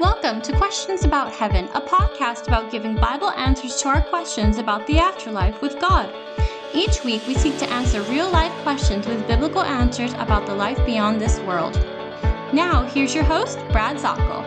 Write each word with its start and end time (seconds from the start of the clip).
Welcome 0.00 0.42
to 0.42 0.56
Questions 0.56 1.04
About 1.04 1.32
Heaven, 1.32 1.66
a 1.72 1.80
podcast 1.80 2.48
about 2.48 2.72
giving 2.72 2.96
Bible 2.96 3.30
answers 3.30 3.80
to 3.80 3.88
our 3.90 4.02
questions 4.02 4.58
about 4.58 4.84
the 4.88 4.98
afterlife 4.98 5.62
with 5.62 5.78
God. 5.80 6.12
Each 6.74 7.04
week, 7.04 7.24
we 7.28 7.34
seek 7.36 7.56
to 7.58 7.70
answer 7.70 8.02
real 8.02 8.28
life 8.28 8.50
questions 8.64 9.06
with 9.06 9.24
biblical 9.28 9.62
answers 9.62 10.12
about 10.14 10.46
the 10.46 10.54
life 10.54 10.84
beyond 10.84 11.20
this 11.20 11.38
world. 11.40 11.74
Now, 12.52 12.82
here's 12.86 13.14
your 13.14 13.22
host, 13.22 13.56
Brad 13.70 13.96
Zockel. 13.96 14.42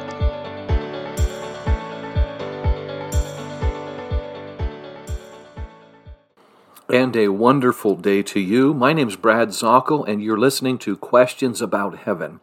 And 6.90 7.16
a 7.16 7.30
wonderful 7.30 7.96
day 7.96 8.22
to 8.24 8.42
you. 8.42 8.74
My 8.74 8.92
name 8.92 9.08
is 9.08 9.16
Brad 9.16 9.50
Zockel, 9.50 10.06
and 10.06 10.22
you're 10.22 10.38
listening 10.38 10.78
to 10.80 10.98
Questions 10.98 11.62
About 11.62 12.00
Heaven. 12.00 12.42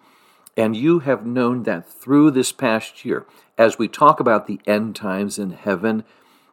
And 0.57 0.77
you 0.77 1.01
have 1.01 1.27
known 1.27 1.65
that 1.65 1.89
through 1.89 2.31
this 2.31 2.53
past 2.53 3.05
year, 3.05 3.27
as 3.59 3.79
we 3.79 3.89
talk 3.89 4.21
about 4.21 4.47
the 4.47 4.61
end 4.67 4.95
times 4.95 5.39
in 5.39 5.51
heaven 5.51 6.05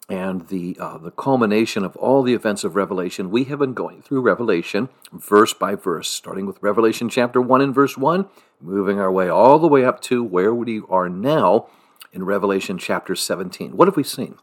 and 0.09 0.47
the, 0.47 0.75
uh, 0.79 0.97
the 0.97 1.11
culmination 1.11 1.83
of 1.83 1.95
all 1.95 2.23
the 2.23 2.33
events 2.33 2.63
of 2.63 2.75
Revelation, 2.75 3.29
we 3.29 3.45
have 3.45 3.59
been 3.59 3.73
going 3.73 4.01
through 4.01 4.21
Revelation 4.21 4.89
verse 5.13 5.53
by 5.53 5.75
verse, 5.75 6.09
starting 6.09 6.45
with 6.45 6.61
Revelation 6.61 7.09
chapter 7.09 7.39
1 7.39 7.61
and 7.61 7.75
verse 7.75 7.97
1, 7.97 8.27
moving 8.59 8.99
our 8.99 9.11
way 9.11 9.29
all 9.29 9.59
the 9.59 9.67
way 9.67 9.85
up 9.85 10.01
to 10.01 10.23
where 10.23 10.53
we 10.53 10.81
are 10.89 11.09
now 11.09 11.67
in 12.11 12.25
Revelation 12.25 12.77
chapter 12.77 13.15
17. 13.15 13.77
What 13.77 13.87
have 13.87 13.95
we 13.95 14.03
seen? 14.03 14.35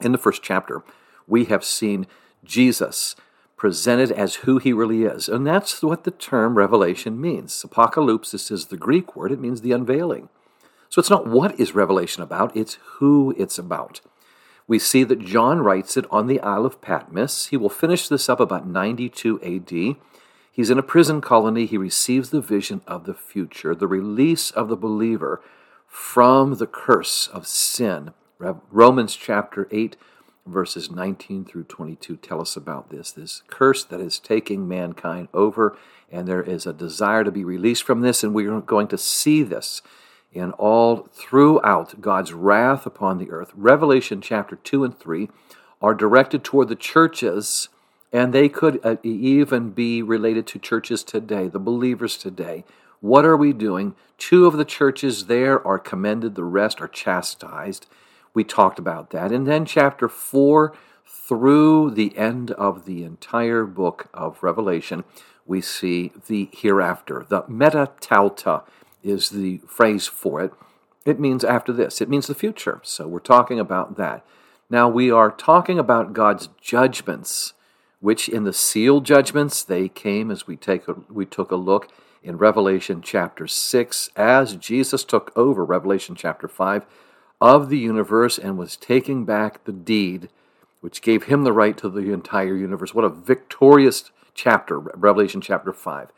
In 0.00 0.12
the 0.12 0.18
first 0.18 0.42
chapter, 0.42 0.82
we 1.26 1.46
have 1.46 1.64
seen 1.64 2.06
Jesus 2.44 3.16
presented 3.58 4.10
as 4.12 4.36
who 4.36 4.56
he 4.58 4.72
really 4.72 5.02
is. 5.02 5.28
And 5.28 5.46
that's 5.46 5.82
what 5.82 6.04
the 6.04 6.10
term 6.10 6.56
revelation 6.56 7.20
means. 7.20 7.62
Apocalypsis 7.68 8.50
is 8.50 8.66
the 8.66 8.76
Greek 8.78 9.14
word, 9.14 9.32
it 9.32 9.40
means 9.40 9.60
the 9.60 9.72
unveiling. 9.72 10.30
So 10.88 11.00
it's 11.00 11.10
not 11.10 11.26
what 11.26 11.60
is 11.60 11.74
revelation 11.74 12.22
about, 12.22 12.56
it's 12.56 12.78
who 12.94 13.34
it's 13.36 13.58
about. 13.58 14.00
We 14.66 14.78
see 14.78 15.02
that 15.04 15.24
John 15.24 15.60
writes 15.60 15.96
it 15.96 16.06
on 16.10 16.26
the 16.26 16.40
Isle 16.40 16.66
of 16.66 16.80
Patmos. 16.80 17.46
He 17.46 17.56
will 17.56 17.68
finish 17.68 18.08
this 18.08 18.28
up 18.28 18.38
about 18.38 18.66
92 18.66 19.40
AD. 19.42 19.96
He's 20.52 20.70
in 20.70 20.78
a 20.78 20.82
prison 20.82 21.20
colony. 21.20 21.66
He 21.66 21.78
receives 21.78 22.30
the 22.30 22.40
vision 22.40 22.82
of 22.86 23.04
the 23.04 23.14
future, 23.14 23.74
the 23.74 23.86
release 23.86 24.50
of 24.50 24.68
the 24.68 24.76
believer 24.76 25.40
from 25.86 26.56
the 26.56 26.66
curse 26.66 27.28
of 27.28 27.46
sin. 27.46 28.12
Romans 28.70 29.16
chapter 29.16 29.68
8 29.70 29.96
verses 30.48 30.90
19 30.90 31.44
through 31.44 31.64
22 31.64 32.16
tell 32.16 32.40
us 32.40 32.56
about 32.56 32.90
this 32.90 33.12
this 33.12 33.42
curse 33.46 33.84
that 33.84 34.00
is 34.00 34.18
taking 34.18 34.66
mankind 34.66 35.28
over 35.32 35.76
and 36.10 36.26
there 36.26 36.42
is 36.42 36.66
a 36.66 36.72
desire 36.72 37.24
to 37.24 37.30
be 37.30 37.44
released 37.44 37.82
from 37.82 38.00
this 38.00 38.24
and 38.24 38.34
we're 38.34 38.60
going 38.60 38.88
to 38.88 38.98
see 38.98 39.42
this 39.42 39.82
in 40.32 40.52
all 40.52 41.08
throughout 41.12 42.00
God's 42.00 42.32
wrath 42.32 42.86
upon 42.86 43.18
the 43.18 43.30
earth. 43.30 43.50
Revelation 43.54 44.20
chapter 44.20 44.56
2 44.56 44.84
and 44.84 44.98
3 44.98 45.28
are 45.80 45.94
directed 45.94 46.44
toward 46.44 46.68
the 46.68 46.76
churches 46.76 47.68
and 48.12 48.32
they 48.32 48.48
could 48.48 48.80
uh, 48.84 48.96
even 49.02 49.70
be 49.70 50.02
related 50.02 50.46
to 50.46 50.58
churches 50.58 51.02
today 51.02 51.48
the 51.48 51.58
believers 51.58 52.16
today. 52.16 52.64
What 53.00 53.24
are 53.24 53.36
we 53.36 53.52
doing? 53.52 53.94
Two 54.16 54.46
of 54.46 54.56
the 54.56 54.64
churches 54.64 55.26
there 55.26 55.64
are 55.66 55.78
commended 55.78 56.34
the 56.34 56.44
rest 56.44 56.80
are 56.80 56.88
chastised 56.88 57.86
we 58.38 58.44
talked 58.44 58.78
about 58.78 59.10
that. 59.10 59.32
And 59.32 59.48
then 59.48 59.64
chapter 59.64 60.08
4 60.08 60.72
through 61.04 61.90
the 61.90 62.16
end 62.16 62.52
of 62.52 62.84
the 62.84 63.02
entire 63.02 63.64
book 63.64 64.08
of 64.14 64.44
Revelation, 64.44 65.02
we 65.44 65.60
see 65.60 66.12
the 66.28 66.48
hereafter. 66.52 67.26
The 67.28 67.42
meta 67.48 67.90
tauta 68.00 68.62
is 69.02 69.30
the 69.30 69.58
phrase 69.66 70.06
for 70.06 70.40
it. 70.40 70.52
It 71.04 71.18
means 71.18 71.42
after 71.42 71.72
this, 71.72 72.00
it 72.00 72.08
means 72.08 72.28
the 72.28 72.34
future. 72.36 72.80
So 72.84 73.08
we're 73.08 73.18
talking 73.18 73.58
about 73.58 73.96
that. 73.96 74.24
Now 74.70 74.88
we 74.88 75.10
are 75.10 75.32
talking 75.32 75.80
about 75.80 76.12
God's 76.12 76.48
judgments, 76.60 77.54
which 77.98 78.28
in 78.28 78.44
the 78.44 78.52
sealed 78.52 79.04
judgments, 79.04 79.64
they 79.64 79.88
came 79.88 80.30
as 80.30 80.46
we, 80.46 80.54
take 80.54 80.86
a, 80.86 80.94
we 81.10 81.26
took 81.26 81.50
a 81.50 81.56
look 81.56 81.90
in 82.22 82.38
Revelation 82.38 83.02
chapter 83.02 83.48
6, 83.48 84.10
as 84.14 84.54
Jesus 84.54 85.02
took 85.02 85.36
over 85.36 85.64
Revelation 85.64 86.14
chapter 86.14 86.46
5 86.46 86.86
of 87.40 87.68
the 87.68 87.78
universe 87.78 88.38
and 88.38 88.58
was 88.58 88.76
taking 88.76 89.24
back 89.24 89.64
the 89.64 89.72
deed 89.72 90.28
which 90.80 91.02
gave 91.02 91.24
him 91.24 91.42
the 91.42 91.52
right 91.52 91.76
to 91.76 91.88
the 91.88 92.12
entire 92.12 92.56
universe. 92.56 92.94
What 92.94 93.04
a 93.04 93.08
victorious 93.08 94.10
chapter, 94.34 94.78
Revelation 94.78 95.40
chapter 95.40 95.72
5. 95.72 96.08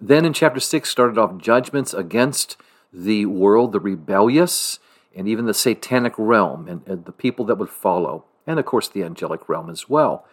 Then 0.00 0.24
in 0.24 0.32
chapter 0.32 0.60
6 0.60 0.88
started 0.88 1.18
off 1.18 1.38
judgments 1.38 1.92
against 1.92 2.56
the 2.92 3.26
world, 3.26 3.72
the 3.72 3.80
rebellious, 3.80 4.78
and 5.14 5.26
even 5.26 5.46
the 5.46 5.54
satanic 5.54 6.14
realm 6.16 6.68
and, 6.68 6.86
and 6.86 7.04
the 7.04 7.12
people 7.12 7.44
that 7.46 7.58
would 7.58 7.70
follow, 7.70 8.24
and 8.46 8.58
of 8.58 8.66
course 8.66 8.88
the 8.88 9.02
angelic 9.02 9.48
realm 9.48 9.70
as 9.70 9.88
well. 9.88 10.26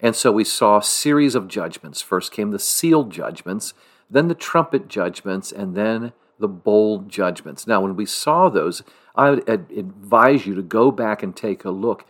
And 0.00 0.14
so 0.14 0.30
we 0.30 0.44
saw 0.44 0.78
a 0.78 0.82
series 0.82 1.34
of 1.34 1.48
judgments. 1.48 2.00
First 2.00 2.32
came 2.32 2.50
the 2.50 2.58
sealed 2.58 3.10
judgments, 3.10 3.74
then 4.08 4.28
the 4.28 4.34
trumpet 4.34 4.88
judgments, 4.88 5.50
and 5.50 5.74
then 5.74 6.12
the 6.38 6.48
bowl 6.48 7.00
judgments. 7.00 7.66
Now, 7.66 7.80
when 7.80 7.96
we 7.96 8.06
saw 8.06 8.48
those, 8.48 8.82
I 9.18 9.30
would 9.30 9.48
advise 9.48 10.46
you 10.46 10.54
to 10.54 10.62
go 10.62 10.92
back 10.92 11.24
and 11.24 11.34
take 11.34 11.64
a 11.64 11.70
look 11.70 12.06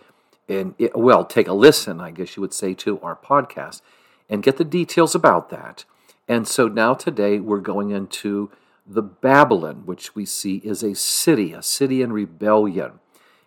and, 0.47 0.75
eh, 0.79 0.89
well, 0.95 1.25
take 1.25 1.49
a 1.49 1.55
listen, 1.55 2.01
I 2.01 2.11
guess 2.11 2.37
you 2.37 2.43
would 2.43 2.53
say, 2.53 2.75
to 2.75 3.01
our 3.01 3.17
podcast 3.17 3.81
and 4.29 4.43
get 4.43 4.59
the 4.59 4.65
details 4.65 5.15
about 5.15 5.49
that. 5.49 5.87
And 6.29 6.47
so 6.47 6.69
now 6.69 6.93
today 6.93 7.41
we're 7.41 7.61
going 7.61 7.91
into 7.91 8.51
the 8.87 9.03
Babylon, 9.03 9.83
which 9.87 10.15
we 10.15 10.27
see 10.27 10.57
is 10.57 10.83
a 10.83 10.95
city, 10.95 11.55
a 11.55 11.63
city 11.63 12.03
in 12.03 12.13
rebellion. 12.13 13.01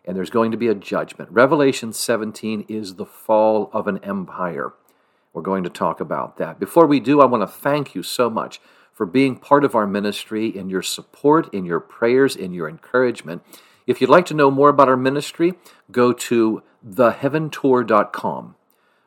And 0.06 0.18
there's 0.18 0.32
going 0.32 0.50
to 0.50 0.58
be 0.58 0.68
a 0.68 0.76
judgment. 0.76 1.30
Revelation 1.32 1.94
17 1.94 2.66
is 2.68 2.96
the 2.96 3.06
fall 3.06 3.70
of 3.74 3.88
an 3.88 4.00
empire. 4.04 4.74
We're 5.34 5.44
going 5.44 5.64
to 5.64 5.70
talk 5.70 6.00
about 6.00 6.38
that. 6.38 6.60
Before 6.60 6.88
we 6.88 7.00
do, 7.00 7.22
I 7.22 7.26
want 7.26 7.44
to 7.44 7.48
thank 7.48 7.94
you 7.94 8.02
so 8.02 8.28
much 8.28 8.60
for 9.02 9.08
being 9.08 9.36
part 9.36 9.64
of 9.64 9.74
our 9.74 9.88
ministry, 9.88 10.56
in 10.56 10.70
your 10.70 10.84
support, 10.84 11.52
in 11.52 11.66
your 11.66 11.80
prayers, 11.80 12.36
in 12.36 12.54
your 12.54 12.70
encouragement. 12.70 13.42
If 13.88 14.00
you'd 14.00 14.12
like 14.12 14.28
to 14.28 14.36
know 14.36 14.52
more 14.52 14.70
about 14.70 14.90
our 14.90 14.96
ministry, 14.96 15.56
go 15.92 16.14
to 16.14 16.62
theheaventour.com. 16.88 18.56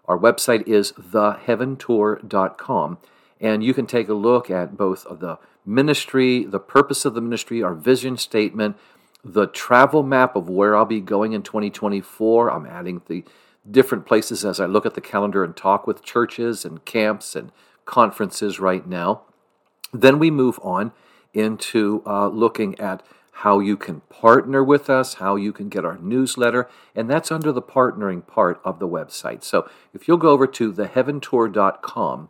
Our 0.06 0.18
website 0.18 0.66
is 0.66 0.90
theheaventour.com, 0.94 2.98
and 3.40 3.62
you 3.62 3.72
can 3.72 3.86
take 3.86 4.08
a 4.08 4.14
look 4.14 4.50
at 4.50 4.76
both 4.76 5.06
the 5.08 5.38
ministry, 5.64 6.44
the 6.44 6.58
purpose 6.58 7.04
of 7.04 7.14
the 7.14 7.20
ministry, 7.20 7.62
our 7.62 7.74
vision 7.74 8.16
statement, 8.16 8.76
the 9.24 9.46
travel 9.46 10.02
map 10.02 10.34
of 10.34 10.50
where 10.50 10.74
I'll 10.74 10.84
be 10.84 11.00
going 11.00 11.34
in 11.34 11.44
2024. 11.44 12.50
I'm 12.50 12.66
adding 12.66 13.00
the 13.06 13.22
different 13.70 14.06
places 14.06 14.44
as 14.44 14.58
I 14.58 14.66
look 14.66 14.86
at 14.86 14.94
the 14.94 15.00
calendar 15.00 15.44
and 15.44 15.56
talk 15.56 15.86
with 15.86 16.02
churches 16.02 16.64
and 16.64 16.84
camps 16.84 17.36
and 17.36 17.52
conferences 17.84 18.58
right 18.58 18.84
now. 18.84 19.22
Then 19.94 20.18
we 20.18 20.30
move 20.30 20.58
on 20.62 20.92
into 21.32 22.02
uh, 22.04 22.28
looking 22.28 22.78
at 22.80 23.02
how 23.38 23.60
you 23.60 23.76
can 23.76 24.00
partner 24.02 24.62
with 24.62 24.90
us, 24.90 25.14
how 25.14 25.36
you 25.36 25.52
can 25.52 25.68
get 25.68 25.84
our 25.84 25.98
newsletter, 25.98 26.68
and 26.94 27.08
that's 27.08 27.32
under 27.32 27.52
the 27.52 27.62
partnering 27.62 28.26
part 28.26 28.60
of 28.64 28.78
the 28.78 28.88
website. 28.88 29.42
So 29.42 29.68
if 29.92 30.06
you'll 30.06 30.16
go 30.18 30.30
over 30.30 30.46
to 30.46 30.72
theheaventour.com 30.72 32.28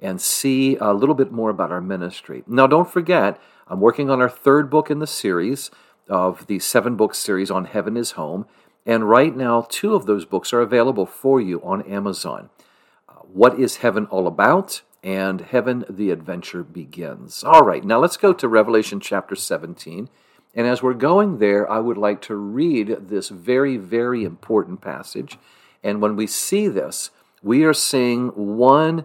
and 0.00 0.20
see 0.20 0.76
a 0.76 0.92
little 0.92 1.14
bit 1.14 1.32
more 1.32 1.50
about 1.50 1.72
our 1.72 1.80
ministry. 1.80 2.44
Now, 2.46 2.66
don't 2.66 2.90
forget, 2.90 3.40
I'm 3.66 3.80
working 3.80 4.10
on 4.10 4.20
our 4.20 4.28
third 4.28 4.68
book 4.68 4.90
in 4.90 4.98
the 4.98 5.06
series 5.06 5.70
of 6.08 6.46
the 6.46 6.58
seven 6.58 6.96
book 6.96 7.14
series 7.14 7.50
on 7.50 7.64
Heaven 7.64 7.96
is 7.96 8.12
Home, 8.12 8.46
and 8.84 9.08
right 9.08 9.34
now, 9.34 9.66
two 9.68 9.94
of 9.94 10.06
those 10.06 10.24
books 10.24 10.52
are 10.52 10.60
available 10.60 11.06
for 11.06 11.40
you 11.40 11.60
on 11.62 11.82
Amazon. 11.82 12.50
Uh, 13.08 13.14
what 13.22 13.58
is 13.58 13.76
Heaven 13.76 14.06
All 14.06 14.26
About? 14.26 14.82
And 15.06 15.40
heaven 15.40 15.84
the 15.88 16.10
adventure 16.10 16.64
begins. 16.64 17.44
All 17.44 17.62
right, 17.62 17.84
now 17.84 18.00
let's 18.00 18.16
go 18.16 18.32
to 18.32 18.48
Revelation 18.48 18.98
chapter 18.98 19.36
17. 19.36 20.08
And 20.52 20.66
as 20.66 20.82
we're 20.82 20.94
going 20.94 21.38
there, 21.38 21.70
I 21.70 21.78
would 21.78 21.96
like 21.96 22.20
to 22.22 22.34
read 22.34 22.88
this 23.08 23.28
very, 23.28 23.76
very 23.76 24.24
important 24.24 24.80
passage. 24.80 25.38
And 25.84 26.02
when 26.02 26.16
we 26.16 26.26
see 26.26 26.66
this, 26.66 27.10
we 27.40 27.62
are 27.62 27.72
seeing 27.72 28.30
one 28.30 29.04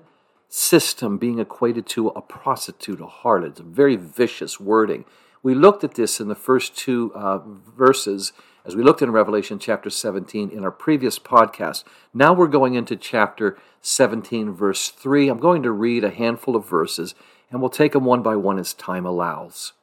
system 0.50 1.20
being 1.20 1.38
equated 1.38 1.86
to 1.88 2.08
a 2.08 2.22
prostitute, 2.22 3.00
a 3.00 3.06
harlot. 3.06 3.50
It's 3.50 3.60
a 3.60 3.64
very 3.64 3.96
vicious 3.96 4.60
wording. 4.60 5.06
We 5.44 5.54
looked 5.54 5.84
at 5.84 5.94
this 5.94 6.20
in 6.20 6.30
the 6.30 6.36
first 6.36 6.76
two 6.76 7.12
uh, 7.14 7.42
verses 7.46 8.34
as 8.66 8.76
we 8.76 8.84
looked 8.84 9.02
in 9.02 9.12
Revelation 9.12 9.58
chapter 9.60 9.90
17 9.90 10.50
in 10.50 10.64
our 10.64 10.72
previous 10.72 11.18
podcast. 11.18 11.84
Now 12.14 12.34
we're 12.34 12.48
going 12.48 12.76
into 12.76 12.96
chapter 12.96 13.58
17, 13.82 14.54
verse 14.54 14.90
3. 14.90 15.30
I'm 15.30 15.40
going 15.40 15.64
to 15.64 15.72
read 15.72 16.04
a 16.04 16.12
handful 16.12 16.56
of 16.56 16.68
verses, 16.68 17.16
and 17.50 17.60
we'll 17.60 17.70
take 17.70 17.94
them 17.94 18.06
one 18.06 18.22
by 18.22 18.36
one 18.36 18.60
as 18.60 18.74
time 18.74 19.06
allows. 19.06 19.74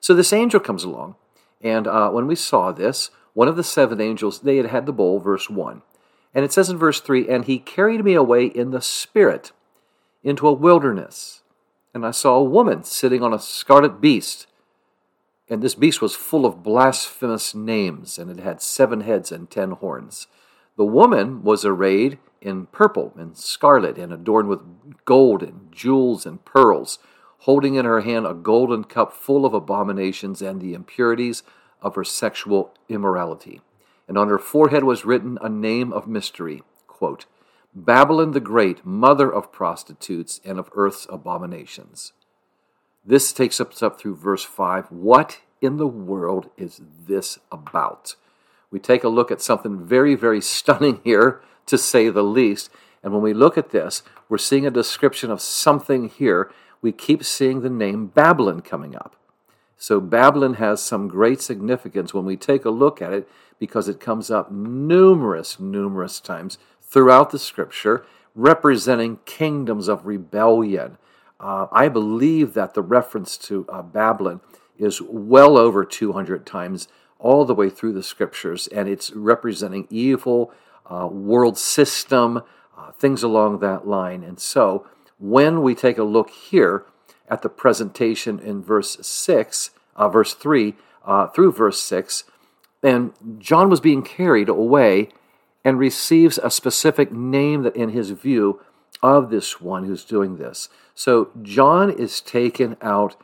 So 0.00 0.14
this 0.14 0.32
angel 0.32 0.60
comes 0.60 0.84
along, 0.84 1.16
and 1.60 1.86
uh, 1.86 2.10
when 2.10 2.26
we 2.26 2.36
saw 2.36 2.70
this, 2.70 3.10
one 3.32 3.48
of 3.48 3.56
the 3.56 3.64
seven 3.64 4.00
angels, 4.00 4.40
they 4.40 4.58
had 4.58 4.66
had 4.66 4.86
the 4.86 4.92
bowl, 4.92 5.18
verse 5.18 5.50
1. 5.50 5.82
And 6.34 6.44
it 6.44 6.52
says 6.52 6.70
in 6.70 6.76
verse 6.76 7.00
3 7.00 7.28
And 7.28 7.44
he 7.44 7.58
carried 7.58 8.04
me 8.04 8.14
away 8.14 8.46
in 8.46 8.70
the 8.70 8.80
spirit 8.80 9.52
into 10.22 10.46
a 10.46 10.52
wilderness. 10.52 11.42
And 11.92 12.06
I 12.06 12.10
saw 12.10 12.36
a 12.36 12.44
woman 12.44 12.84
sitting 12.84 13.22
on 13.22 13.32
a 13.32 13.38
scarlet 13.38 14.00
beast 14.00 14.46
And 15.54 15.62
this 15.62 15.76
beast 15.76 16.02
was 16.02 16.16
full 16.16 16.46
of 16.46 16.64
blasphemous 16.64 17.54
names, 17.54 18.18
and 18.18 18.28
it 18.28 18.40
had 18.42 18.60
seven 18.60 19.02
heads 19.02 19.30
and 19.30 19.48
ten 19.48 19.70
horns. 19.70 20.26
The 20.76 20.84
woman 20.84 21.44
was 21.44 21.64
arrayed 21.64 22.18
in 22.40 22.66
purple 22.66 23.12
and 23.16 23.36
scarlet, 23.36 23.96
and 23.96 24.12
adorned 24.12 24.48
with 24.48 25.04
gold 25.04 25.44
and 25.44 25.70
jewels 25.70 26.26
and 26.26 26.44
pearls, 26.44 26.98
holding 27.42 27.76
in 27.76 27.84
her 27.84 28.00
hand 28.00 28.26
a 28.26 28.34
golden 28.34 28.82
cup 28.82 29.12
full 29.12 29.46
of 29.46 29.54
abominations 29.54 30.42
and 30.42 30.60
the 30.60 30.74
impurities 30.74 31.44
of 31.80 31.94
her 31.94 32.02
sexual 32.02 32.74
immorality. 32.88 33.60
And 34.08 34.18
on 34.18 34.30
her 34.30 34.40
forehead 34.40 34.82
was 34.82 35.04
written 35.04 35.38
a 35.40 35.48
name 35.48 35.92
of 35.92 36.08
mystery 36.08 36.64
quote, 36.88 37.26
Babylon 37.72 38.32
the 38.32 38.40
Great, 38.40 38.84
mother 38.84 39.32
of 39.32 39.52
prostitutes 39.52 40.40
and 40.44 40.58
of 40.58 40.68
earth's 40.74 41.06
abominations. 41.08 42.12
This 43.06 43.32
takes 43.34 43.60
us 43.60 43.82
up 43.82 44.00
through 44.00 44.16
verse 44.16 44.42
5. 44.42 44.86
What 44.90 45.40
in 45.64 45.76
the 45.76 45.86
world 45.86 46.50
is 46.56 46.80
this 47.06 47.38
about? 47.50 48.16
We 48.70 48.78
take 48.78 49.04
a 49.04 49.08
look 49.08 49.30
at 49.30 49.40
something 49.40 49.86
very, 49.86 50.14
very 50.14 50.40
stunning 50.40 51.00
here, 51.04 51.40
to 51.66 51.78
say 51.78 52.08
the 52.08 52.22
least. 52.22 52.70
And 53.02 53.12
when 53.12 53.22
we 53.22 53.34
look 53.34 53.56
at 53.56 53.70
this, 53.70 54.02
we're 54.28 54.38
seeing 54.38 54.66
a 54.66 54.70
description 54.70 55.30
of 55.30 55.40
something 55.40 56.08
here. 56.08 56.50
We 56.82 56.92
keep 56.92 57.24
seeing 57.24 57.60
the 57.60 57.70
name 57.70 58.06
Babylon 58.08 58.60
coming 58.60 58.94
up. 58.96 59.16
So 59.76 60.00
Babylon 60.00 60.54
has 60.54 60.82
some 60.82 61.08
great 61.08 61.40
significance 61.40 62.14
when 62.14 62.24
we 62.24 62.36
take 62.36 62.64
a 62.64 62.70
look 62.70 63.02
at 63.02 63.12
it 63.12 63.28
because 63.58 63.88
it 63.88 64.00
comes 64.00 64.30
up 64.30 64.50
numerous, 64.50 65.60
numerous 65.60 66.20
times 66.20 66.58
throughout 66.80 67.30
the 67.30 67.38
scripture, 67.38 68.04
representing 68.34 69.18
kingdoms 69.24 69.88
of 69.88 70.06
rebellion. 70.06 70.98
Uh, 71.38 71.66
I 71.72 71.88
believe 71.88 72.54
that 72.54 72.74
the 72.74 72.82
reference 72.82 73.36
to 73.38 73.66
uh, 73.68 73.82
Babylon 73.82 74.40
is 74.78 75.00
well 75.02 75.56
over 75.56 75.84
200 75.84 76.46
times 76.46 76.88
all 77.18 77.44
the 77.44 77.54
way 77.54 77.70
through 77.70 77.92
the 77.92 78.02
scriptures, 78.02 78.66
and 78.68 78.88
it's 78.88 79.10
representing 79.12 79.86
evil, 79.88 80.52
uh, 80.90 81.08
world 81.10 81.56
system, 81.56 82.42
uh, 82.76 82.92
things 82.92 83.22
along 83.22 83.58
that 83.58 83.86
line. 83.86 84.22
And 84.22 84.38
so, 84.38 84.86
when 85.18 85.62
we 85.62 85.74
take 85.74 85.96
a 85.96 86.04
look 86.04 86.30
here 86.30 86.84
at 87.28 87.42
the 87.42 87.48
presentation 87.48 88.38
in 88.38 88.62
verse 88.62 88.98
6, 89.00 89.70
uh, 89.96 90.08
verse 90.08 90.34
3 90.34 90.74
uh, 91.04 91.28
through 91.28 91.52
verse 91.52 91.82
6, 91.82 92.24
and 92.82 93.12
John 93.38 93.70
was 93.70 93.80
being 93.80 94.02
carried 94.02 94.48
away 94.48 95.08
and 95.64 95.78
receives 95.78 96.38
a 96.38 96.50
specific 96.50 97.10
name 97.10 97.62
that, 97.62 97.74
in 97.74 97.90
his 97.90 98.10
view, 98.10 98.60
of 99.02 99.30
this 99.30 99.60
one 99.60 99.84
who's 99.84 100.04
doing 100.04 100.36
this. 100.36 100.68
So 100.94 101.30
John 101.42 101.90
is 101.90 102.20
taken 102.20 102.76
out 102.82 103.16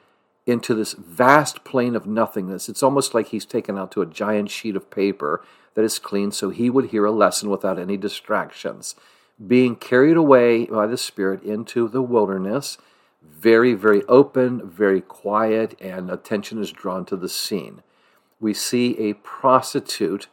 into 0.46 0.74
this 0.74 0.94
vast 0.94 1.64
plain 1.64 1.94
of 1.94 2.06
nothingness. 2.06 2.68
It's 2.68 2.82
almost 2.82 3.14
like 3.14 3.28
he's 3.28 3.44
taken 3.44 3.78
out 3.78 3.92
to 3.92 4.02
a 4.02 4.06
giant 4.06 4.50
sheet 4.50 4.76
of 4.76 4.90
paper 4.90 5.44
that 5.74 5.84
is 5.84 5.98
clean 5.98 6.32
so 6.32 6.50
he 6.50 6.70
would 6.70 6.86
hear 6.86 7.04
a 7.04 7.10
lesson 7.10 7.50
without 7.50 7.78
any 7.78 7.96
distractions. 7.96 8.94
Being 9.44 9.76
carried 9.76 10.16
away 10.16 10.66
by 10.66 10.86
the 10.86 10.98
Spirit 10.98 11.42
into 11.42 11.88
the 11.88 12.02
wilderness, 12.02 12.78
very, 13.22 13.74
very 13.74 14.02
open, 14.04 14.68
very 14.68 15.00
quiet, 15.00 15.78
and 15.80 16.10
attention 16.10 16.60
is 16.60 16.72
drawn 16.72 17.04
to 17.06 17.16
the 17.16 17.28
scene. 17.28 17.82
We 18.38 18.54
see 18.54 18.98
a 18.98 19.14
prostitute 19.14 20.28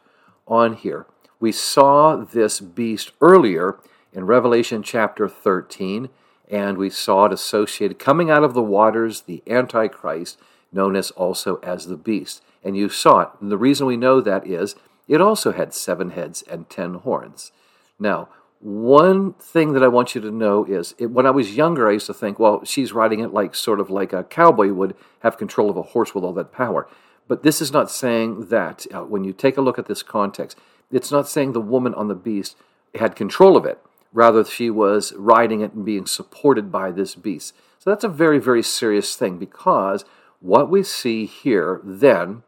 on 0.46 0.74
here. 0.74 1.06
We 1.40 1.52
saw 1.52 2.16
this 2.16 2.60
beast 2.60 3.12
earlier 3.20 3.78
in 4.12 4.26
Revelation 4.26 4.82
chapter 4.82 5.28
13 5.28 6.08
and 6.50 6.78
we 6.78 6.90
saw 6.90 7.26
it 7.26 7.32
associated 7.32 7.98
coming 7.98 8.30
out 8.30 8.44
of 8.44 8.54
the 8.54 8.62
waters, 8.62 9.22
the 9.22 9.42
Antichrist, 9.46 10.38
known 10.72 10.96
as 10.96 11.10
also 11.12 11.56
as 11.62 11.86
the 11.86 11.96
beast. 11.96 12.42
And 12.64 12.76
you 12.76 12.88
saw 12.88 13.20
it. 13.20 13.28
And 13.40 13.50
the 13.50 13.58
reason 13.58 13.86
we 13.86 13.96
know 13.96 14.20
that 14.20 14.46
is 14.46 14.74
it 15.06 15.20
also 15.20 15.52
had 15.52 15.72
seven 15.72 16.10
heads 16.10 16.42
and 16.42 16.68
ten 16.68 16.94
horns. 16.94 17.52
Now, 17.98 18.28
one 18.60 19.34
thing 19.34 19.72
that 19.74 19.84
I 19.84 19.88
want 19.88 20.14
you 20.14 20.20
to 20.20 20.30
know 20.30 20.64
is 20.64 20.94
it, 20.98 21.06
when 21.06 21.26
I 21.26 21.30
was 21.30 21.56
younger, 21.56 21.88
I 21.88 21.92
used 21.92 22.06
to 22.06 22.14
think, 22.14 22.38
well, 22.38 22.64
she's 22.64 22.92
riding 22.92 23.20
it 23.20 23.32
like 23.32 23.54
sort 23.54 23.78
of 23.78 23.88
like 23.88 24.12
a 24.12 24.24
cowboy 24.24 24.72
would 24.72 24.96
have 25.20 25.38
control 25.38 25.70
of 25.70 25.76
a 25.76 25.82
horse 25.82 26.14
with 26.14 26.24
all 26.24 26.32
that 26.34 26.52
power. 26.52 26.88
But 27.28 27.42
this 27.42 27.60
is 27.60 27.72
not 27.72 27.90
saying 27.90 28.46
that. 28.48 28.86
Uh, 28.92 29.02
when 29.02 29.22
you 29.22 29.32
take 29.32 29.56
a 29.56 29.60
look 29.60 29.78
at 29.78 29.86
this 29.86 30.02
context, 30.02 30.58
it's 30.90 31.12
not 31.12 31.28
saying 31.28 31.52
the 31.52 31.60
woman 31.60 31.94
on 31.94 32.08
the 32.08 32.14
beast 32.14 32.56
had 32.94 33.14
control 33.14 33.56
of 33.56 33.64
it. 33.64 33.78
Rather, 34.12 34.44
she 34.44 34.70
was 34.70 35.12
riding 35.14 35.60
it 35.60 35.72
and 35.72 35.84
being 35.84 36.06
supported 36.06 36.72
by 36.72 36.90
this 36.90 37.14
beast. 37.14 37.54
So 37.78 37.90
that's 37.90 38.04
a 38.04 38.08
very, 38.08 38.38
very 38.38 38.62
serious 38.62 39.14
thing 39.14 39.38
because 39.38 40.04
what 40.40 40.70
we 40.70 40.82
see 40.82 41.26
here 41.26 41.80
then 41.84 42.42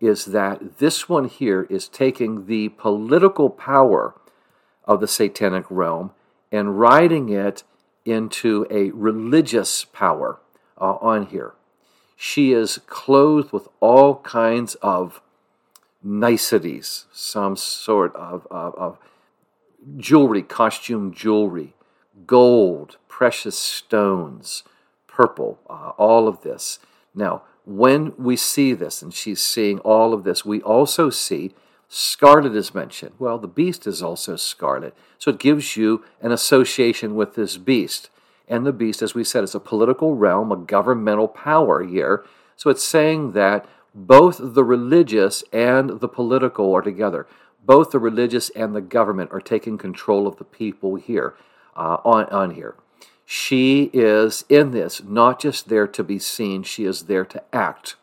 is 0.00 0.26
that 0.26 0.78
this 0.78 1.08
one 1.08 1.26
here 1.26 1.66
is 1.70 1.88
taking 1.88 2.46
the 2.46 2.68
political 2.70 3.48
power 3.48 4.14
of 4.84 5.00
the 5.00 5.08
satanic 5.08 5.64
realm 5.70 6.12
and 6.52 6.78
riding 6.78 7.28
it 7.30 7.62
into 8.04 8.66
a 8.70 8.90
religious 8.90 9.84
power 9.84 10.38
uh, 10.78 10.96
on 11.00 11.26
here. 11.26 11.54
She 12.16 12.52
is 12.52 12.78
clothed 12.86 13.52
with 13.52 13.68
all 13.80 14.16
kinds 14.16 14.74
of 14.76 15.20
niceties, 16.02 17.06
some 17.12 17.56
sort 17.56 18.14
of, 18.14 18.46
of, 18.50 18.74
of 18.74 18.98
jewelry, 19.96 20.42
costume 20.42 21.12
jewelry, 21.12 21.74
gold, 22.26 22.96
precious 23.08 23.58
stones, 23.58 24.62
purple, 25.06 25.58
uh, 25.68 25.92
all 25.96 26.26
of 26.28 26.42
this. 26.42 26.78
Now, 27.14 27.42
when 27.64 28.12
we 28.18 28.36
see 28.36 28.74
this, 28.74 29.02
and 29.02 29.14
she's 29.14 29.40
seeing 29.40 29.78
all 29.80 30.12
of 30.12 30.24
this, 30.24 30.44
we 30.44 30.60
also 30.62 31.10
see 31.10 31.54
scarlet 31.88 32.54
is 32.54 32.74
mentioned. 32.74 33.14
Well, 33.18 33.38
the 33.38 33.48
beast 33.48 33.86
is 33.86 34.02
also 34.02 34.36
scarlet. 34.36 34.94
So 35.18 35.30
it 35.30 35.38
gives 35.38 35.76
you 35.76 36.04
an 36.20 36.32
association 36.32 37.14
with 37.14 37.34
this 37.34 37.56
beast. 37.56 38.10
And 38.48 38.66
the 38.66 38.72
beast, 38.72 39.00
as 39.00 39.14
we 39.14 39.24
said, 39.24 39.44
is 39.44 39.54
a 39.54 39.60
political 39.60 40.14
realm, 40.14 40.52
a 40.52 40.56
governmental 40.56 41.28
power 41.28 41.82
here. 41.82 42.24
So 42.56 42.68
it's 42.68 42.84
saying 42.84 43.32
that 43.32 43.66
both 43.94 44.38
the 44.40 44.64
religious 44.64 45.44
and 45.52 46.00
the 46.00 46.08
political 46.08 46.74
are 46.74 46.82
together 46.82 47.26
both 47.64 47.90
the 47.90 47.98
religious 47.98 48.50
and 48.50 48.74
the 48.74 48.80
government 48.80 49.30
are 49.32 49.40
taking 49.40 49.78
control 49.78 50.26
of 50.26 50.36
the 50.36 50.44
people 50.44 50.96
here 50.96 51.34
uh, 51.76 51.98
on, 52.04 52.26
on 52.26 52.50
here. 52.54 52.76
She 53.24 53.90
is 53.92 54.44
in 54.48 54.72
this 54.72 55.02
not 55.02 55.40
just 55.40 55.68
there 55.68 55.86
to 55.86 56.04
be 56.04 56.18
seen, 56.18 56.62
she 56.62 56.84
is 56.84 57.02
there 57.02 57.24
to 57.24 57.42
act. 57.52 57.96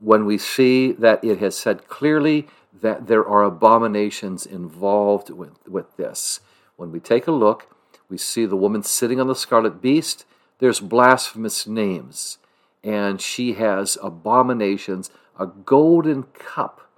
When 0.00 0.26
we 0.26 0.38
see 0.38 0.92
that 0.92 1.24
it 1.24 1.38
has 1.38 1.56
said 1.56 1.86
clearly 1.88 2.48
that 2.82 3.06
there 3.06 3.26
are 3.26 3.44
abominations 3.44 4.44
involved 4.44 5.30
with, 5.30 5.52
with 5.68 5.96
this, 5.96 6.40
when 6.76 6.90
we 6.90 6.98
take 6.98 7.28
a 7.28 7.32
look, 7.32 7.68
we 8.08 8.18
see 8.18 8.44
the 8.44 8.56
woman 8.56 8.82
sitting 8.82 9.20
on 9.20 9.28
the 9.28 9.34
scarlet 9.36 9.80
beast. 9.80 10.24
There's 10.58 10.80
blasphemous 10.80 11.66
names, 11.66 12.38
and 12.82 13.20
she 13.20 13.54
has 13.54 13.96
abominations, 14.02 15.10
a 15.38 15.46
golden 15.46 16.24
cup 16.24 16.90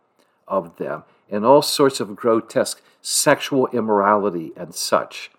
of 0.49 0.77
them 0.77 1.05
and 1.31 1.45
all 1.45 1.63
sorts 1.63 2.01
of 2.01 2.17
grotesque 2.17 2.83
sexual 3.01 3.69
immorality 3.69 4.53
and 4.57 4.75
such. 4.75 5.31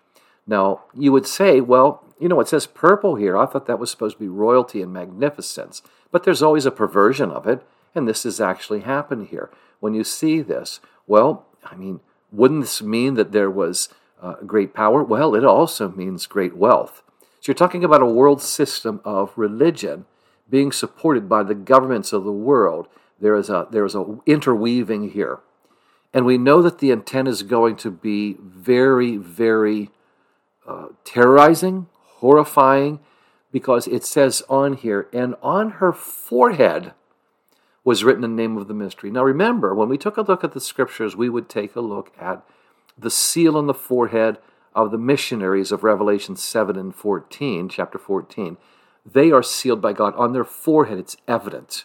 Now, 0.46 0.84
you 0.94 1.12
would 1.12 1.26
say, 1.26 1.60
well, 1.60 2.02
you 2.18 2.28
know, 2.28 2.40
it 2.40 2.48
says 2.48 2.66
purple 2.66 3.16
here. 3.16 3.36
I 3.36 3.46
thought 3.46 3.66
that 3.66 3.78
was 3.78 3.90
supposed 3.90 4.16
to 4.16 4.20
be 4.20 4.28
royalty 4.28 4.82
and 4.82 4.92
magnificence. 4.92 5.82
But 6.10 6.24
there's 6.24 6.42
always 6.42 6.66
a 6.66 6.70
perversion 6.70 7.30
of 7.30 7.46
it, 7.46 7.62
and 7.94 8.08
this 8.08 8.22
has 8.22 8.40
actually 8.40 8.80
happened 8.80 9.28
here. 9.28 9.50
When 9.80 9.94
you 9.94 10.04
see 10.04 10.40
this, 10.40 10.80
well, 11.06 11.46
I 11.64 11.76
mean, 11.76 12.00
wouldn't 12.32 12.62
this 12.62 12.82
mean 12.82 13.14
that 13.14 13.32
there 13.32 13.50
was 13.50 13.88
uh, 14.20 14.34
great 14.46 14.74
power? 14.74 15.02
Well, 15.02 15.34
it 15.34 15.44
also 15.44 15.90
means 15.90 16.26
great 16.26 16.56
wealth. 16.56 17.02
So 17.40 17.50
you're 17.50 17.54
talking 17.54 17.84
about 17.84 18.02
a 18.02 18.06
world 18.06 18.42
system 18.42 19.00
of 19.04 19.32
religion 19.36 20.06
being 20.50 20.72
supported 20.72 21.28
by 21.28 21.42
the 21.42 21.54
governments 21.54 22.12
of 22.12 22.24
the 22.24 22.32
world. 22.32 22.88
There 23.20 23.36
is 23.36 23.50
a 23.50 23.68
there 23.70 23.84
is 23.84 23.94
a 23.94 24.18
interweaving 24.26 25.10
here. 25.10 25.40
And 26.12 26.24
we 26.24 26.38
know 26.38 26.62
that 26.62 26.78
the 26.78 26.90
intent 26.90 27.28
is 27.28 27.42
going 27.42 27.76
to 27.76 27.90
be 27.90 28.36
very, 28.40 29.16
very 29.16 29.90
uh, 30.66 30.88
terrorizing, 31.04 31.86
horrifying, 32.02 33.00
because 33.52 33.86
it 33.86 34.04
says 34.04 34.42
on 34.48 34.74
here, 34.74 35.08
and 35.12 35.34
on 35.42 35.70
her 35.72 35.92
forehead 35.92 36.92
was 37.84 38.04
written 38.04 38.22
the 38.22 38.28
name 38.28 38.56
of 38.56 38.68
the 38.68 38.74
mystery. 38.74 39.10
Now 39.10 39.24
remember, 39.24 39.74
when 39.74 39.88
we 39.88 39.96
took 39.96 40.16
a 40.16 40.22
look 40.22 40.44
at 40.44 40.52
the 40.52 40.60
scriptures, 40.60 41.16
we 41.16 41.28
would 41.28 41.48
take 41.48 41.74
a 41.74 41.80
look 41.80 42.12
at 42.20 42.42
the 42.98 43.10
seal 43.10 43.56
on 43.56 43.66
the 43.66 43.74
forehead 43.74 44.38
of 44.74 44.90
the 44.90 44.98
missionaries 44.98 45.72
of 45.72 45.82
Revelation 45.82 46.36
7 46.36 46.76
and 46.76 46.94
14, 46.94 47.68
chapter 47.68 47.98
14. 47.98 48.58
They 49.06 49.30
are 49.30 49.42
sealed 49.42 49.80
by 49.80 49.92
God. 49.92 50.14
On 50.16 50.32
their 50.32 50.44
forehead, 50.44 50.98
it's 50.98 51.16
evident. 51.26 51.84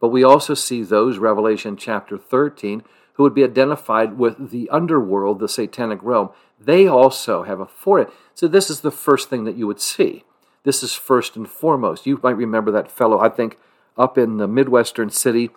But 0.00 0.08
we 0.08 0.22
also 0.22 0.54
see 0.54 0.82
those, 0.82 1.18
Revelation 1.18 1.76
chapter 1.76 2.16
13, 2.16 2.82
who 3.14 3.22
would 3.22 3.34
be 3.34 3.44
identified 3.44 4.18
with 4.18 4.50
the 4.50 4.68
underworld, 4.70 5.38
the 5.38 5.48
satanic 5.48 5.98
realm, 6.02 6.30
they 6.58 6.86
also 6.86 7.42
have 7.42 7.60
a 7.60 7.66
forehead. 7.66 8.12
So 8.34 8.48
this 8.48 8.70
is 8.70 8.80
the 8.80 8.90
first 8.90 9.28
thing 9.28 9.44
that 9.44 9.56
you 9.56 9.66
would 9.66 9.80
see. 9.80 10.24
This 10.62 10.82
is 10.82 10.94
first 10.94 11.36
and 11.36 11.48
foremost. 11.48 12.06
You 12.06 12.20
might 12.22 12.36
remember 12.36 12.70
that 12.70 12.90
fellow, 12.90 13.18
I 13.18 13.28
think 13.28 13.58
up 13.96 14.18
in 14.18 14.36
the 14.36 14.48
Midwestern 14.48 15.10
city 15.10 15.50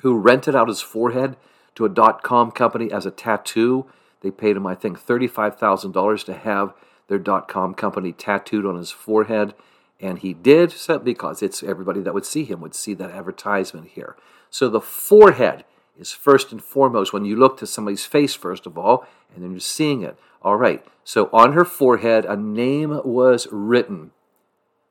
who 0.00 0.18
rented 0.18 0.54
out 0.54 0.68
his 0.68 0.80
forehead 0.80 1.36
to 1.76 1.84
a 1.84 1.88
dot 1.88 2.22
com 2.22 2.50
company 2.50 2.90
as 2.92 3.06
a 3.06 3.10
tattoo. 3.10 3.86
They 4.20 4.30
paid 4.30 4.56
him, 4.56 4.66
I 4.66 4.74
think, 4.74 4.98
$35,000 4.98 6.24
to 6.24 6.34
have 6.34 6.74
their 7.08 7.18
dot 7.18 7.48
com 7.48 7.74
company 7.74 8.12
tattooed 8.12 8.66
on 8.66 8.76
his 8.76 8.90
forehead. 8.90 9.54
And 10.00 10.18
he 10.18 10.34
did 10.34 10.74
because 11.04 11.42
it's 11.42 11.62
everybody 11.62 12.00
that 12.00 12.14
would 12.14 12.26
see 12.26 12.44
him 12.44 12.60
would 12.60 12.74
see 12.74 12.94
that 12.94 13.10
advertisement 13.10 13.88
here. 13.88 14.16
So 14.50 14.68
the 14.68 14.80
forehead 14.80 15.64
is 15.98 16.12
first 16.12 16.52
and 16.52 16.62
foremost 16.62 17.12
when 17.12 17.24
you 17.24 17.36
look 17.36 17.58
to 17.58 17.66
somebody's 17.66 18.04
face, 18.04 18.34
first 18.34 18.66
of 18.66 18.76
all, 18.76 19.06
and 19.34 19.42
then 19.44 19.52
you're 19.52 19.60
seeing 19.60 20.02
it. 20.02 20.18
All 20.42 20.56
right, 20.56 20.84
so 21.04 21.30
on 21.32 21.52
her 21.52 21.64
forehead, 21.64 22.24
a 22.24 22.36
name 22.36 23.00
was 23.04 23.46
written. 23.50 24.10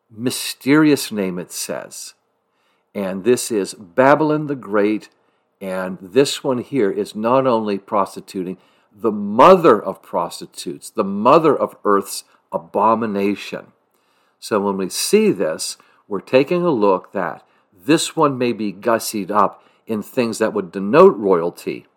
Mysterious 0.09 1.11
name, 1.11 1.39
it 1.39 1.51
says. 1.51 2.13
And 2.95 3.23
this 3.23 3.51
is 3.51 3.73
Babylon 3.73 4.47
the 4.47 4.55
Great. 4.55 5.09
And 5.59 5.97
this 6.01 6.43
one 6.43 6.59
here 6.59 6.91
is 6.91 7.15
not 7.15 7.47
only 7.47 7.77
prostituting, 7.77 8.57
the 8.95 9.11
mother 9.11 9.81
of 9.81 10.03
prostitutes, 10.03 10.89
the 10.89 11.03
mother 11.03 11.57
of 11.57 11.75
earth's 11.83 12.25
abomination. 12.51 13.71
So 14.39 14.59
when 14.59 14.77
we 14.77 14.89
see 14.89 15.31
this, 15.31 15.77
we're 16.07 16.19
taking 16.19 16.63
a 16.63 16.69
look 16.69 17.13
that 17.13 17.47
this 17.73 18.15
one 18.15 18.37
may 18.37 18.53
be 18.53 18.71
gussied 18.71 19.31
up 19.31 19.63
in 19.87 20.01
things 20.01 20.37
that 20.37 20.53
would 20.53 20.71
denote 20.71 21.17
royalty, 21.17 21.87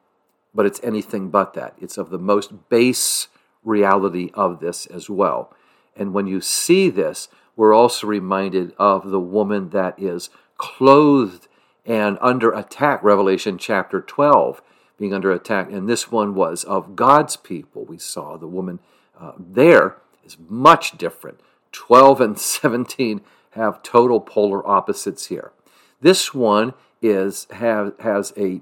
but 0.55 0.67
it's 0.67 0.81
anything 0.83 1.31
but 1.31 1.55
that. 1.55 1.75
It's 1.81 1.99
of 1.99 2.11
the 2.11 2.19
most 2.19 2.69
base 2.69 3.29
reality 3.65 4.31
of 4.35 4.61
this 4.61 4.87
as 4.87 5.11
well. 5.11 5.53
And 5.97 6.13
when 6.13 6.27
you 6.27 6.41
see 6.41 6.89
this, 6.91 7.29
we're 7.57 7.75
also 7.75 8.07
reminded 8.07 8.75
of 8.79 9.11
the 9.11 9.21
woman 9.21 9.71
that 9.71 9.99
is 9.99 10.31
clothed 10.59 11.49
and 11.85 12.19
under 12.21 12.53
attack, 12.53 13.03
Revelation 13.03 13.59
chapter 13.59 14.01
12, 14.01 14.61
being 14.99 15.15
under 15.15 15.31
attack. 15.31 15.71
And 15.71 15.89
this 15.89 16.11
one 16.11 16.35
was 16.35 16.65
of 16.65 16.97
God's 16.97 17.37
people. 17.37 17.85
We 17.85 17.99
saw 17.99 18.37
the 18.37 18.49
woman 18.49 18.81
uh, 19.19 19.33
there 19.39 19.97
is 20.25 20.37
much 20.49 20.99
different. 20.99 21.41
12 21.73 22.21
and 22.21 22.39
17 22.39 23.21
have 23.51 23.83
total 23.83 24.21
polar 24.21 24.67
opposites 24.67 25.27
here. 25.27 25.53
This 26.01 26.35
one 26.35 26.75
is 27.09 27.47
have, 27.53 27.93
has 28.01 28.33
a, 28.37 28.61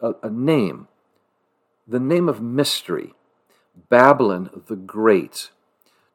a, 0.00 0.14
a 0.22 0.30
name, 0.30 0.88
the 1.86 2.00
name 2.00 2.28
of 2.28 2.40
mystery, 2.40 3.14
Babylon 3.88 4.62
the 4.66 4.76
Great. 4.76 5.50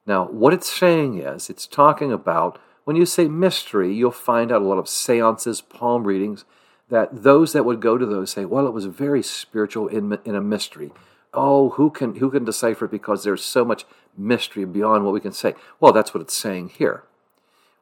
Now, 0.06 0.25
what 0.25 0.53
it's 0.53 0.72
saying 0.72 1.20
is, 1.20 1.50
it's 1.50 1.65
talking 1.65 2.12
about 2.12 2.60
when 2.84 2.96
you 2.96 3.06
say 3.06 3.27
mystery, 3.27 3.94
you'll 3.94 4.12
find 4.12 4.51
out 4.51 4.62
a 4.62 4.65
lot 4.65 4.77
of 4.77 4.89
seances, 4.89 5.62
palm 5.62 6.03
readings, 6.03 6.44
that 6.89 7.24
those 7.24 7.53
that 7.53 7.63
would 7.63 7.80
go 7.80 7.98
to 7.98 8.06
those 8.06 8.32
say, 8.32 8.46
well, 8.46 8.68
it 8.68 8.74
was 8.74 8.86
very 8.86 9.24
spiritual 9.24 9.88
in, 9.88 10.18
in 10.25 10.36
a 10.36 10.42
mystery. 10.42 10.92
Oh, 11.34 11.70
who 11.70 11.89
can 11.89 12.18
who 12.18 12.30
can 12.30 12.46
decipher 12.46 12.86
it 12.86 12.92
because 12.92 13.24
there's 13.24 13.44
so 13.44 13.65
much 13.65 13.86
mystery 14.15 14.65
beyond 14.65 15.03
what 15.03 15.13
we 15.13 15.20
can 15.20 15.32
say. 15.32 15.56
Well, 15.80 15.92
that's 15.92 16.13
what 16.13 16.22
it's 16.22 16.36
saying 16.36 16.70
here. 16.77 17.03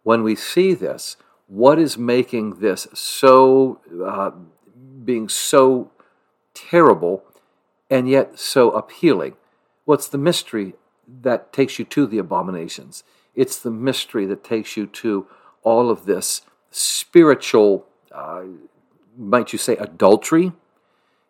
When 0.04 0.24
we 0.24 0.36
see 0.36 0.74
this, 0.74 1.18
what 1.51 1.77
is 1.77 1.98
making 1.98 2.62
this 2.62 2.88
so 2.93 3.81
uh, 4.05 4.31
being 5.03 5.27
so 5.27 5.91
terrible 6.53 7.25
and 7.89 8.08
yet 8.08 8.39
so 8.39 8.72
appealing? 8.72 9.36
What's 9.84 10.08
the 10.08 10.17
mystery 10.17 10.75
that 11.22 11.51
takes 11.51 11.77
you 11.77 11.84
to 11.84 12.08
the 12.08 12.20
abominations? 12.20 13.03
It's 13.36 13.60
the 13.60 13.70
mystery 13.70 14.25
that 14.27 14.46
takes 14.46 14.77
you 14.77 14.88
to 14.88 15.27
all 15.62 15.89
of 15.89 16.05
this 16.05 16.41
spiritual, 16.70 17.86
uh, 18.13 18.43
might 19.17 19.51
you 19.51 19.60
say, 19.60 19.75
adultery 19.75 20.53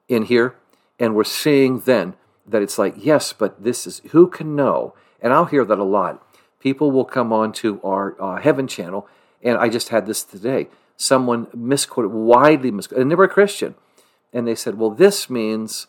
in 0.08 0.26
here. 0.26 0.54
And 1.00 1.16
we're 1.16 1.24
seeing 1.24 1.80
then 1.80 2.14
that 2.46 2.62
it's 2.62 2.78
like, 2.78 2.94
yes, 2.96 3.34
but 3.34 3.64
this 3.64 3.88
is, 3.88 4.04
who 4.12 4.28
can 4.28 4.56
know? 4.56 4.94
And 5.20 5.34
I'll 5.34 5.46
hear 5.46 5.66
that 5.66 5.80
a 5.80 5.84
lot. 5.84 6.24
People 6.60 6.92
will 6.92 7.06
come 7.06 7.34
on 7.34 7.52
to 7.54 7.82
our 7.82 8.16
uh, 8.22 8.40
Heaven 8.40 8.68
channel 8.68 9.08
and 9.44 9.58
I 9.58 9.70
just 9.70 9.90
had 9.90 10.06
this 10.06 10.24
today. 10.24 10.68
Someone 10.98 11.48
misquoted, 11.54 12.12
widely 12.12 12.72
misquoted, 12.72 13.02
and 13.02 13.12
they 13.12 13.16
were 13.16 13.26
a 13.26 13.30
Christian. 13.30 13.76
And 14.34 14.48
they 14.48 14.56
said, 14.56 14.78
well, 14.78 14.92
this 14.92 15.30
means 15.30 15.88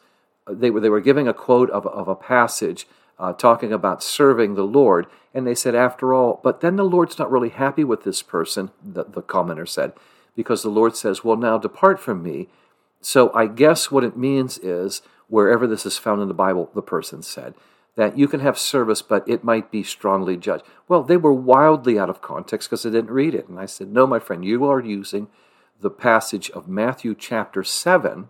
they 0.48 0.70
were, 0.70 0.80
they 0.80 0.88
were 0.88 1.00
giving 1.00 1.28
a 1.28 1.34
quote 1.34 1.70
of, 1.70 1.86
of 1.86 2.08
a 2.08 2.16
passage 2.16 2.86
uh, 3.18 3.32
talking 3.32 3.72
about 3.72 4.02
serving 4.02 4.54
the 4.54 4.64
Lord. 4.64 5.06
And 5.34 5.46
they 5.46 5.54
said, 5.54 5.74
after 5.74 6.12
all, 6.12 6.40
but 6.42 6.60
then 6.60 6.76
the 6.76 6.84
Lord's 6.84 7.18
not 7.18 7.30
really 7.30 7.50
happy 7.50 7.84
with 7.84 8.04
this 8.04 8.22
person, 8.22 8.70
the, 8.82 9.04
the 9.04 9.22
commenter 9.22 9.68
said, 9.68 9.92
because 10.34 10.62
the 10.62 10.70
Lord 10.70 10.96
says, 10.96 11.22
well, 11.22 11.36
now 11.36 11.58
depart 11.58 12.00
from 12.00 12.22
me. 12.22 12.48
So 13.00 13.32
I 13.34 13.46
guess 13.46 13.90
what 13.90 14.04
it 14.04 14.16
means 14.16 14.58
is, 14.58 15.02
wherever 15.28 15.66
this 15.66 15.86
is 15.86 15.98
found 15.98 16.20
in 16.20 16.28
the 16.28 16.34
Bible, 16.34 16.70
the 16.74 16.82
person 16.82 17.22
said, 17.22 17.54
that 17.96 18.16
you 18.16 18.26
can 18.26 18.40
have 18.40 18.58
service, 18.58 19.02
but 19.02 19.28
it 19.28 19.44
might 19.44 19.70
be 19.70 19.82
strongly 19.82 20.36
judged. 20.36 20.64
Well, 20.88 21.02
they 21.02 21.16
were 21.16 21.32
wildly 21.32 21.98
out 21.98 22.08
of 22.08 22.22
context 22.22 22.68
because 22.68 22.82
they 22.82 22.90
didn't 22.90 23.10
read 23.10 23.34
it. 23.34 23.48
And 23.48 23.58
I 23.58 23.66
said, 23.66 23.88
No, 23.88 24.06
my 24.06 24.18
friend, 24.18 24.44
you 24.44 24.64
are 24.64 24.80
using 24.80 25.28
the 25.80 25.90
passage 25.90 26.50
of 26.50 26.68
Matthew 26.68 27.14
chapter 27.14 27.62
7, 27.62 28.28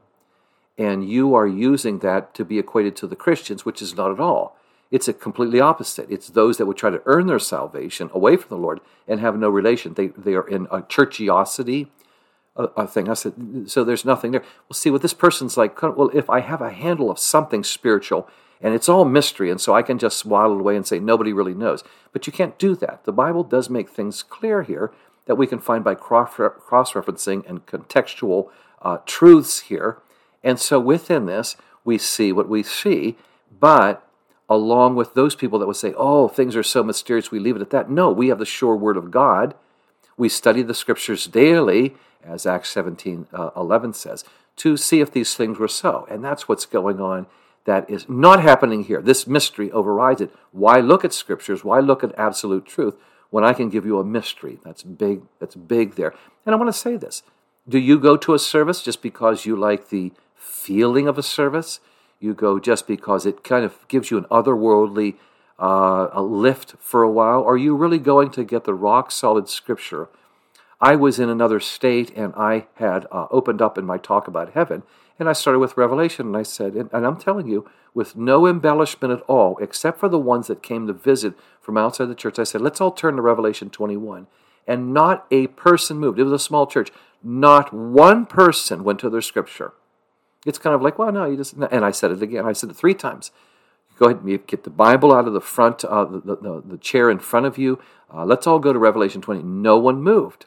and 0.78 1.09
you 1.09 1.35
are 1.35 1.47
using 1.47 2.00
that 2.00 2.35
to 2.35 2.45
be 2.45 2.59
equated 2.59 2.97
to 2.97 3.07
the 3.07 3.16
Christians, 3.16 3.64
which 3.64 3.83
is 3.83 3.97
not 3.97 4.11
at 4.11 4.21
all. 4.21 4.57
It's 4.90 5.09
a 5.09 5.12
completely 5.12 5.61
opposite. 5.61 6.11
It's 6.11 6.28
those 6.28 6.59
that 6.59 6.66
would 6.66 6.76
try 6.76 6.90
to 6.90 7.02
earn 7.07 7.26
their 7.26 7.38
salvation 7.38 8.11
away 8.12 8.37
from 8.37 8.49
the 8.57 8.62
Lord 8.62 8.81
and 9.07 9.21
have 9.21 9.38
no 9.38 9.49
relation. 9.49 9.95
They, 9.95 10.09
they 10.09 10.35
are 10.35 10.47
in 10.47 10.66
a 10.71 10.83
churchiosity 10.83 11.88
a, 12.57 12.64
a 12.76 12.87
thing. 12.87 13.09
I 13.09 13.14
said, 13.14 13.35
so 13.66 13.85
there's 13.85 14.04
nothing 14.04 14.33
there. 14.33 14.42
Well, 14.69 14.75
see, 14.75 14.90
what 14.90 15.02
this 15.02 15.14
person's 15.14 15.57
like, 15.57 15.81
well, 15.83 16.11
if 16.12 16.28
I 16.28 16.40
have 16.40 16.61
a 16.61 16.71
handle 16.71 17.11
of 17.11 17.19
something 17.19 17.64
spiritual, 17.64 18.28
and 18.62 18.75
it's 18.75 18.88
all 18.88 19.04
mystery, 19.04 19.50
and 19.50 19.61
so 19.61 19.75
I 19.75 19.83
can 19.83 19.99
just 19.99 20.19
swaddle 20.19 20.61
away 20.61 20.76
and 20.76 20.87
say 20.87 21.00
nobody 21.00 21.33
really 21.33 21.54
knows. 21.54 21.83
But 22.12 22.26
you 22.26 22.33
can't 22.33 22.59
do 22.59 22.76
that. 22.76 23.04
The 23.04 23.12
Bible 23.12 23.42
does 23.42 23.69
make 23.69 23.90
things 23.90 24.23
clear 24.23 24.62
here 24.62 24.92
that 25.26 25.35
we 25.35 25.47
can 25.47 25.59
find 25.59 25.83
by 25.85 25.95
cross 25.95 26.35
referencing 26.37 27.49
and 27.49 27.66
contextual 27.66 28.50
uh, 28.81 28.99
truths 29.04 29.61
here. 29.61 29.99
And 30.42 30.59
so 30.59 30.78
within 30.78 31.26
this, 31.26 31.57
we 31.85 31.99
see 31.99 32.33
what 32.33 32.49
we 32.49 32.62
see, 32.62 33.16
but 33.59 34.07
along 34.49 34.97
with 34.97 35.14
those 35.14 35.35
people 35.35 35.59
that 35.59 35.66
would 35.66 35.76
say, 35.76 35.95
oh, 35.97 36.28
things 36.28 36.54
are 36.57 36.62
so 36.62 36.83
mysterious, 36.83 37.31
we 37.31 37.38
leave 37.38 37.57
it 37.57 37.62
at 37.62 37.71
that. 37.71 37.90
No, 37.90 38.11
we 38.11 38.28
have 38.28 38.38
the 38.38 38.45
sure 38.45 38.76
word 38.76 38.97
of 38.97 39.11
God. 39.11 39.54
We 40.16 40.28
study 40.28 40.62
the 40.62 40.75
scriptures 40.75 41.26
daily, 41.26 41.95
as 42.23 42.47
Acts 42.47 42.69
17 42.71 43.26
uh, 43.33 43.50
11 43.57 43.95
says, 43.95 44.25
to 44.57 44.76
see 44.76 45.00
if 45.00 45.11
these 45.11 45.35
things 45.35 45.59
were 45.59 45.69
so. 45.69 46.07
And 46.11 46.23
that's 46.23 46.49
what's 46.49 46.66
going 46.66 47.00
on 47.00 47.26
that 47.64 47.88
is 47.88 48.09
not 48.09 48.42
happening 48.42 48.85
here. 48.85 49.00
This 49.00 49.26
mystery 49.26 49.71
overrides 49.71 50.21
it. 50.21 50.31
Why 50.50 50.81
look 50.81 51.04
at 51.04 51.12
scriptures? 51.12 51.64
Why 51.64 51.81
look 51.81 52.02
at 52.02 52.14
absolute 52.19 52.66
truth 52.66 52.97
when 53.31 53.45
I 53.45 53.52
can 53.52 53.69
give 53.69 53.87
you 53.87 53.99
a 53.99 54.04
mystery? 54.04 54.59
That's 54.64 54.83
big. 54.83 55.23
That's 55.38 55.54
big 55.54 55.95
there. 55.95 56.14
And 56.45 56.54
I 56.54 56.59
want 56.59 56.69
to 56.69 56.78
say 56.78 56.97
this. 56.97 57.23
Do 57.69 57.78
you 57.78 57.99
go 57.99 58.16
to 58.16 58.35
a 58.35 58.38
service 58.38 58.83
just 58.83 59.02
because 59.02 59.47
you 59.47 59.54
like 59.54 59.90
the 59.90 60.12
feeling 60.35 61.07
of 61.07 61.19
a 61.19 61.23
service? 61.23 61.78
You 62.19 62.35
go 62.35 62.59
just 62.59 62.87
because 62.87 63.25
it 63.25 63.45
kind 63.45 63.64
of 63.64 63.87
gives 63.88 64.11
you 64.11 64.19
an 64.19 64.25
otherworldly 64.25 65.14
uh, 65.59 66.09
a 66.12 66.23
lift 66.23 66.75
for 66.81 67.02
a 67.02 67.11
while? 67.11 67.45
Are 67.45 67.57
you 67.57 67.76
really 67.76 67.99
going 67.99 68.31
to 68.33 68.42
get 68.42 68.64
the 68.64 68.75
rock 68.75 69.12
solid 69.12 69.49
scripture? 69.49 70.09
I 70.81 70.97
was 70.97 71.21
in 71.21 71.28
another 71.28 71.61
state 71.61 72.12
and 72.16 72.35
I 72.37 72.66
had 72.75 73.07
uh, 73.12 73.28
opened 73.31 73.62
up 73.62 73.78
in 73.78 73.85
my 73.85 73.99
talk 73.99 74.26
about 74.26 74.54
heaven 74.54 74.83
and 75.19 75.28
I 75.28 75.33
started 75.33 75.59
with 75.59 75.76
Revelation, 75.76 76.26
and 76.26 76.37
I 76.37 76.42
said, 76.42 76.75
and, 76.75 76.90
I'm 76.92 77.16
telling 77.16 77.47
you, 77.47 77.69
with 77.95 78.16
no 78.16 78.47
embellishment 78.47 79.12
at 79.12 79.23
all, 79.23 79.59
except 79.59 80.00
for 80.00 80.09
the 80.09 80.19
ones 80.19 80.47
that 80.47 80.62
came 80.62 80.87
to 80.87 80.92
visit 80.92 81.35
from 81.61 81.76
outside 81.76 82.07
the 82.07 82.14
church, 82.14 82.38
I 82.38 82.45
said, 82.45 82.61
let's 82.61 82.81
all 82.81 82.92
turn 82.92 83.16
to 83.16 83.23
Revelation 83.23 83.71
21. 83.71 84.26
And 84.66 84.95
not 84.95 85.26
a 85.31 85.49
person 85.49 85.99
moved. 85.99 86.19
It 86.19 86.25
was 86.25 86.33
a 86.33 86.38
small 86.38 86.66
church. 86.66 86.90
Not 87.23 87.73
one 87.73 88.26
person 88.26 88.85
went 88.85 89.00
to 89.00 89.11
their 89.11 89.21
scripture. 89.21 89.73
It's 90.47 90.59
kind 90.59 90.75
of 90.75 90.83
like, 90.83 90.99
well, 90.99 91.12
no, 91.12 91.26
you 91.26 91.37
just, 91.37 91.54
and 91.54 91.85
I 91.85 91.90
said 91.90 92.11
it 92.11 92.23
again. 92.23 92.47
I 92.47 92.52
said 92.52 92.71
it 92.71 92.76
three 92.76 92.95
times. 92.95 93.31
Go 93.99 94.07
ahead 94.07 94.23
and 94.23 94.47
get 94.47 94.64
the 94.64 94.71
Bible 94.71 95.12
out 95.12 95.26
of 95.26 95.33
the 95.33 95.40
front, 95.40 95.85
uh, 95.85 96.04
the, 96.04 96.21
the, 96.21 96.62
the, 96.64 96.78
chair 96.78 97.11
in 97.11 97.19
front 97.19 97.47
of 97.47 97.59
you. 97.59 97.78
Uh, 98.12 98.25
let's 98.25 98.47
all 98.47 98.59
go 98.59 98.73
to 98.73 98.78
Revelation 98.78 99.21
20. 99.21 99.42
No 99.42 99.78
one 99.78 100.02
moved. 100.02 100.47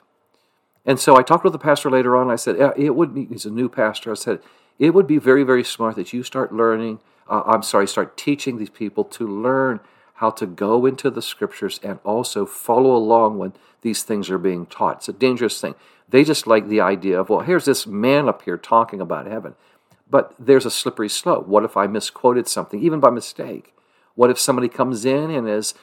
And 0.86 1.00
so 1.00 1.18
I 1.18 1.24
talked 1.24 1.44
with 1.44 1.54
the 1.54 1.60
pastor 1.60 1.90
later 1.90 2.16
on. 2.16 2.30
I 2.30 2.36
said, 2.36 2.58
it 2.78 2.96
would 2.96 3.14
be, 3.14 3.26
he's 3.26 3.46
a 3.46 3.52
new 3.52 3.70
pastor. 3.70 4.12
I 4.12 4.16
said, 4.16 4.40
it 4.78 4.94
would 4.94 5.08
be 5.08 5.18
very, 5.18 5.44
very 5.44 5.64
smart 5.64 5.96
that 5.96 6.14
you 6.14 6.22
start 6.24 6.54
learning, 6.54 7.00
uh, 7.30 7.44
I'm 7.46 7.64
sorry, 7.64 7.88
start 7.88 8.18
teaching 8.18 8.58
these 8.58 8.70
people 8.70 9.04
to 9.06 9.28
learn 9.28 9.80
how 10.16 10.30
to 10.32 10.46
go 10.46 10.86
into 10.86 11.10
the 11.10 11.22
scriptures 11.22 11.80
and 11.84 12.00
also 12.04 12.46
follow 12.46 12.96
along 12.96 13.38
when 13.38 13.54
these 13.82 14.04
things 14.04 14.30
are 14.30 14.38
being 14.38 14.66
taught. 14.66 14.98
It's 14.98 15.10
a 15.10 15.14
dangerous 15.14 15.60
thing. 15.60 15.76
They 16.08 16.24
just 16.24 16.46
like 16.46 16.68
the 16.68 16.82
idea 16.82 17.20
of, 17.20 17.30
well, 17.30 17.42
here's 17.42 17.66
this 17.66 17.88
man 17.88 18.30
up 18.30 18.44
here 18.44 18.58
talking 18.58 19.02
about 19.02 19.26
heaven. 19.26 19.56
But 20.10 20.36
there's 20.38 20.66
a 20.66 20.72
slippery 20.72 21.10
slope. 21.10 21.48
What 21.48 21.66
if 21.66 21.76
I 21.76 21.88
misquoted 21.88 22.48
something, 22.48 22.82
even 22.82 23.00
by 23.00 23.10
mistake? 23.10 23.74
What 24.14 24.30
if 24.30 24.40
somebody 24.40 24.70
comes 24.70 25.04
in 25.04 25.32
and 25.32 25.50
is 25.50 25.74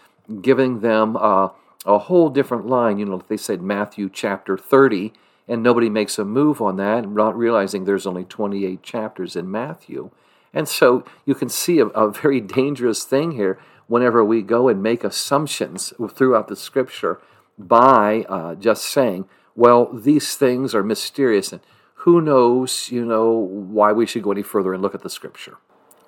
giving 0.40 0.80
them 0.80 1.16
uh, 1.16 1.48
a 1.84 1.98
whole 1.98 2.28
different 2.28 2.66
line? 2.66 2.98
You 2.98 3.06
know, 3.06 3.20
if 3.20 3.28
they 3.28 3.36
said 3.36 3.62
Matthew 3.62 4.10
chapter 4.12 4.56
30, 4.56 5.12
and 5.48 5.62
nobody 5.62 5.90
makes 5.90 6.18
a 6.18 6.24
move 6.24 6.60
on 6.60 6.76
that, 6.76 7.08
not 7.08 7.36
realizing 7.36 7.84
there's 7.84 8.06
only 8.06 8.24
28 8.24 8.82
chapters 8.82 9.36
in 9.36 9.50
Matthew. 9.50 10.10
And 10.54 10.68
so 10.68 11.04
you 11.24 11.34
can 11.34 11.48
see 11.48 11.78
a, 11.78 11.86
a 11.86 12.10
very 12.10 12.40
dangerous 12.58 13.04
thing 13.04 13.32
here 13.32 13.58
whenever 13.86 14.24
we 14.24 14.42
go 14.42 14.68
and 14.68 14.82
make 14.82 15.04
assumptions 15.04 15.92
throughout 16.10 16.48
the 16.48 16.56
scripture 16.56 17.20
by 17.58 18.24
uh, 18.28 18.54
just 18.54 18.84
saying, 18.84 19.26
well, 19.54 19.92
these 19.92 20.34
things 20.36 20.74
are 20.74 20.82
mysterious, 20.82 21.52
and 21.52 21.60
who 21.96 22.20
knows, 22.20 22.90
you 22.90 23.04
know, 23.04 23.30
why 23.30 23.92
we 23.92 24.06
should 24.06 24.22
go 24.22 24.32
any 24.32 24.42
further 24.42 24.72
and 24.72 24.82
look 24.82 24.94
at 24.94 25.02
the 25.02 25.10
scripture. 25.10 25.58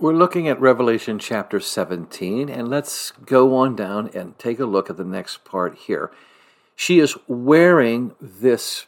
We're 0.04 0.12
looking 0.12 0.48
at 0.48 0.60
Revelation 0.60 1.18
chapter 1.18 1.58
17, 1.58 2.50
and 2.50 2.68
let's 2.68 3.12
go 3.24 3.56
on 3.56 3.74
down 3.74 4.10
and 4.12 4.38
take 4.38 4.60
a 4.60 4.66
look 4.66 4.90
at 4.90 4.98
the 4.98 5.02
next 5.02 5.46
part 5.46 5.78
here. 5.78 6.10
She 6.76 6.98
is 6.98 7.16
wearing 7.26 8.14
this, 8.20 8.84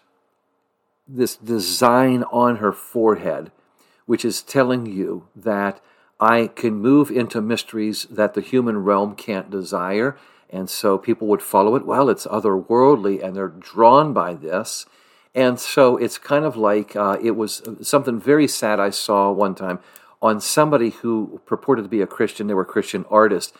this 1.08 1.34
design 1.34 2.22
on 2.24 2.56
her 2.56 2.70
forehead, 2.70 3.50
which 4.04 4.26
is 4.26 4.42
telling 4.42 4.84
you 4.84 5.26
that 5.34 5.80
I 6.20 6.48
can 6.48 6.74
move 6.74 7.10
into 7.10 7.40
mysteries 7.40 8.06
that 8.10 8.34
the 8.34 8.42
human 8.42 8.84
realm 8.84 9.14
can't 9.14 9.48
desire. 9.50 10.18
And 10.50 10.68
so 10.68 10.98
people 10.98 11.28
would 11.28 11.40
follow 11.40 11.76
it. 11.76 11.86
Well, 11.86 12.10
it's 12.10 12.26
otherworldly, 12.26 13.24
and 13.24 13.34
they're 13.34 13.48
drawn 13.48 14.12
by 14.12 14.34
this. 14.34 14.84
And 15.34 15.58
so 15.58 15.96
it's 15.96 16.18
kind 16.18 16.44
of 16.44 16.58
like 16.58 16.94
uh, 16.94 17.16
it 17.22 17.36
was 17.36 17.62
something 17.80 18.20
very 18.20 18.46
sad 18.46 18.78
I 18.78 18.90
saw 18.90 19.30
one 19.32 19.54
time 19.54 19.78
on 20.20 20.40
somebody 20.40 20.90
who 20.90 21.40
purported 21.46 21.84
to 21.84 21.88
be 21.88 22.00
a 22.00 22.06
Christian. 22.06 22.46
They 22.46 22.54
were 22.54 22.64
Christian 22.64 23.04
artists. 23.10 23.52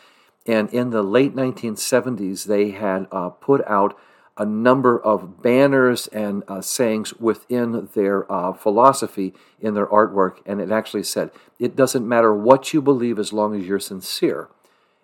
And 0.45 0.69
in 0.73 0.91
the 0.91 1.03
late 1.03 1.35
1970s, 1.35 2.45
they 2.45 2.71
had 2.71 3.07
uh, 3.11 3.29
put 3.29 3.65
out 3.67 3.97
a 4.37 4.45
number 4.45 4.99
of 4.99 5.41
banners 5.41 6.07
and 6.07 6.43
uh, 6.47 6.61
sayings 6.61 7.13
within 7.15 7.89
their 7.93 8.31
uh, 8.31 8.53
philosophy 8.53 9.33
in 9.59 9.73
their 9.73 9.87
artwork. 9.87 10.37
And 10.45 10.61
it 10.61 10.71
actually 10.71 11.03
said, 11.03 11.31
It 11.59 11.75
doesn't 11.75 12.07
matter 12.07 12.33
what 12.33 12.73
you 12.73 12.81
believe 12.81 13.17
as 13.17 13.33
long 13.33 13.59
as 13.59 13.65
you're 13.65 13.79
sincere. 13.79 14.49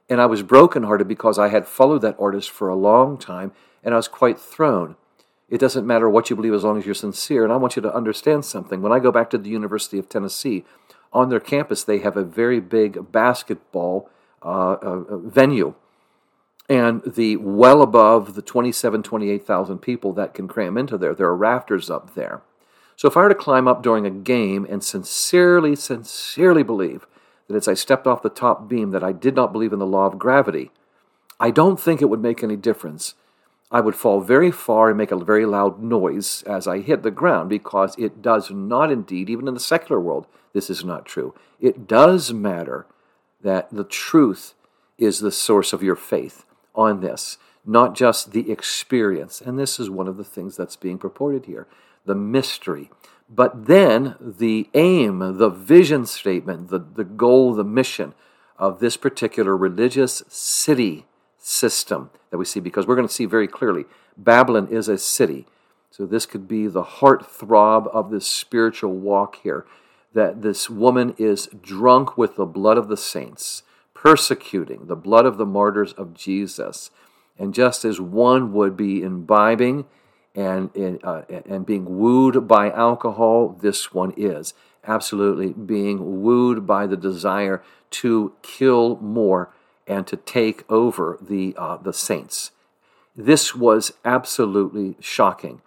And 0.10 0.22
I 0.22 0.28
was 0.28 0.44
brokenhearted 0.44 1.08
because 1.08 1.40
I 1.40 1.48
had 1.48 1.68
followed 1.68 2.02
that 2.04 2.16
artist 2.20 2.52
for 2.52 2.70
a 2.70 2.76
long 2.76 3.18
time 3.18 3.52
and 3.84 3.94
I 3.94 3.98
was 3.98 4.08
quite 4.08 4.40
thrown. 4.40 4.96
It 5.50 5.60
doesn't 5.60 5.86
matter 5.86 6.10
what 6.10 6.30
you 6.30 6.36
believe 6.36 6.54
as 6.54 6.64
long 6.64 6.78
as 6.78 6.86
you're 6.86 6.96
sincere. 6.96 7.44
And 7.44 7.54
I 7.54 7.58
want 7.58 7.76
you 7.76 7.82
to 7.82 7.94
understand 7.94 8.46
something. 8.46 8.82
When 8.82 8.92
I 8.92 9.00
go 9.00 9.12
back 9.12 9.30
to 9.32 9.38
the 9.38 9.50
University 9.50 10.00
of 10.00 10.10
Tennessee, 10.10 10.66
on 11.14 11.30
their 11.30 11.40
campus, 11.40 11.84
they 11.84 12.00
have 12.00 12.18
a 12.18 12.24
very 12.24 12.60
big 12.60 13.12
basketball 13.12 14.10
uh, 14.44 14.74
uh, 14.74 15.18
venue. 15.18 15.76
And 16.70 17.02
the 17.06 17.38
well 17.38 17.82
above 17.82 18.36
the 18.36 18.42
27, 18.42 19.04
28,000 19.04 19.78
people 19.80 20.14
that 20.14 20.34
can 20.34 20.48
cram 20.48 20.78
into 20.78 20.98
there, 20.98 21.14
there 21.14 21.28
are 21.28 21.36
rafters 21.36 21.90
up 21.90 22.16
there. 22.16 22.42
So 22.96 23.08
if 23.08 23.18
I 23.18 23.22
were 23.22 23.30
to 23.30 23.36
climb 23.36 23.68
up 23.68 23.84
during 23.84 24.06
a 24.06 24.12
game 24.12 24.66
and 24.70 24.84
sincerely, 24.84 25.76
sincerely 25.76 26.64
believe 26.64 27.06
that 27.48 27.56
as 27.56 27.68
I 27.68 27.74
stepped 27.74 28.08
off 28.08 28.22
the 28.22 28.30
top 28.30 28.68
beam 28.68 28.92
that 28.92 29.04
I 29.04 29.12
did 29.12 29.36
not 29.36 29.52
believe 29.52 29.74
in 29.74 29.80
the 29.80 29.86
law 29.86 30.06
of 30.06 30.20
gravity, 30.20 30.72
I 31.40 31.52
don't 31.52 31.80
think 31.80 32.02
it 32.02 32.10
would 32.10 32.22
make 32.22 32.44
any 32.44 32.56
difference. 32.56 33.16
I 33.72 33.82
would 33.82 33.96
fall 33.96 34.22
very 34.22 34.52
far 34.52 34.90
and 34.90 34.98
make 34.98 35.12
a 35.12 35.18
very 35.18 35.46
loud 35.46 35.82
noise 35.82 36.44
as 36.44 36.68
I 36.68 36.80
hit 36.80 37.02
the 37.02 37.12
ground 37.12 37.50
because 37.50 37.98
it 37.98 38.22
does 38.22 38.52
not 38.52 38.92
indeed, 38.92 39.30
even 39.30 39.48
in 39.48 39.56
the 39.56 39.60
secular 39.60 40.00
world, 40.00 40.28
this 40.54 40.70
is 40.70 40.86
not 40.86 41.06
true. 41.06 41.34
It 41.60 41.88
does 41.88 42.32
matter 42.32 42.86
that 43.42 43.72
the 43.72 43.84
truth 43.84 44.54
is 44.98 45.20
the 45.20 45.32
source 45.32 45.74
of 45.74 45.84
your 45.84 45.96
faith 45.96 46.46
on 46.76 47.02
this, 47.02 47.38
not 47.66 47.96
just 47.96 48.32
the 48.32 48.52
experience. 48.52 49.42
And 49.42 49.58
this 49.58 49.80
is 49.80 49.90
one 49.90 50.08
of 50.08 50.18
the 50.18 50.24
things 50.24 50.56
that's 50.56 50.76
being 50.76 50.98
purported 50.98 51.46
here 51.46 51.68
the 52.06 52.16
mystery. 52.16 52.92
But 53.30 53.68
then 53.68 54.16
the 54.20 54.70
aim, 54.74 55.38
the 55.38 55.50
vision 55.50 56.06
statement, 56.06 56.70
the, 56.70 56.80
the 56.80 57.06
goal, 57.06 57.54
the 57.54 57.64
mission 57.64 58.14
of 58.58 58.80
this 58.80 58.98
particular 58.98 59.56
religious 59.56 60.22
city 60.28 61.06
system 61.38 62.10
that 62.30 62.38
we 62.38 62.46
see, 62.46 62.60
because 62.60 62.86
we're 62.86 62.96
going 62.96 63.08
to 63.08 63.14
see 63.14 63.26
very 63.26 63.48
clearly 63.48 63.86
Babylon 64.18 64.68
is 64.68 64.88
a 64.88 64.98
city. 64.98 65.48
So 65.92 66.06
this 66.06 66.26
could 66.26 66.48
be 66.48 66.68
the 66.68 66.84
heart 66.84 67.30
throb 67.30 67.88
of 67.94 68.12
this 68.12 68.28
spiritual 68.28 68.94
walk 68.94 69.38
here 69.44 69.66
that 70.14 70.42
this 70.42 70.70
woman 70.70 71.16
is 71.18 71.48
drunk 71.62 72.18
with 72.18 72.36
the 72.36 72.46
blood 72.46 72.78
of 72.78 72.88
the 72.88 72.98
saints, 72.98 73.64
persecuting 73.94 74.86
the 74.88 74.96
blood 74.96 75.26
of 75.26 75.38
the 75.38 75.46
martyrs 75.46 75.94
of 75.94 76.14
Jesus. 76.14 76.92
And 77.38 77.54
just 77.54 77.84
as 77.84 78.00
one 78.00 78.54
would 78.54 78.78
be 78.78 79.02
imbibing 79.02 79.86
and, 80.36 80.70
uh, 81.04 81.22
and 81.30 81.66
being 81.66 81.98
wooed 81.98 82.48
by 82.48 82.70
alcohol, 82.72 83.58
this 83.62 83.94
one 83.94 84.14
is 84.16 84.54
absolutely 84.86 85.54
being 85.54 86.22
wooed 86.22 86.68
by 86.68 86.86
the 86.86 86.98
desire 86.98 87.64
to 87.90 88.34
kill 88.42 88.98
more 88.98 89.50
and 89.88 90.06
to 90.08 90.18
take 90.18 90.70
over 90.70 91.18
the, 91.22 91.56
uh, 91.58 91.78
the 91.78 91.94
saints. 91.94 92.52
This 93.16 93.54
was 93.54 93.94
absolutely 94.04 94.96
shocking. 95.00 95.62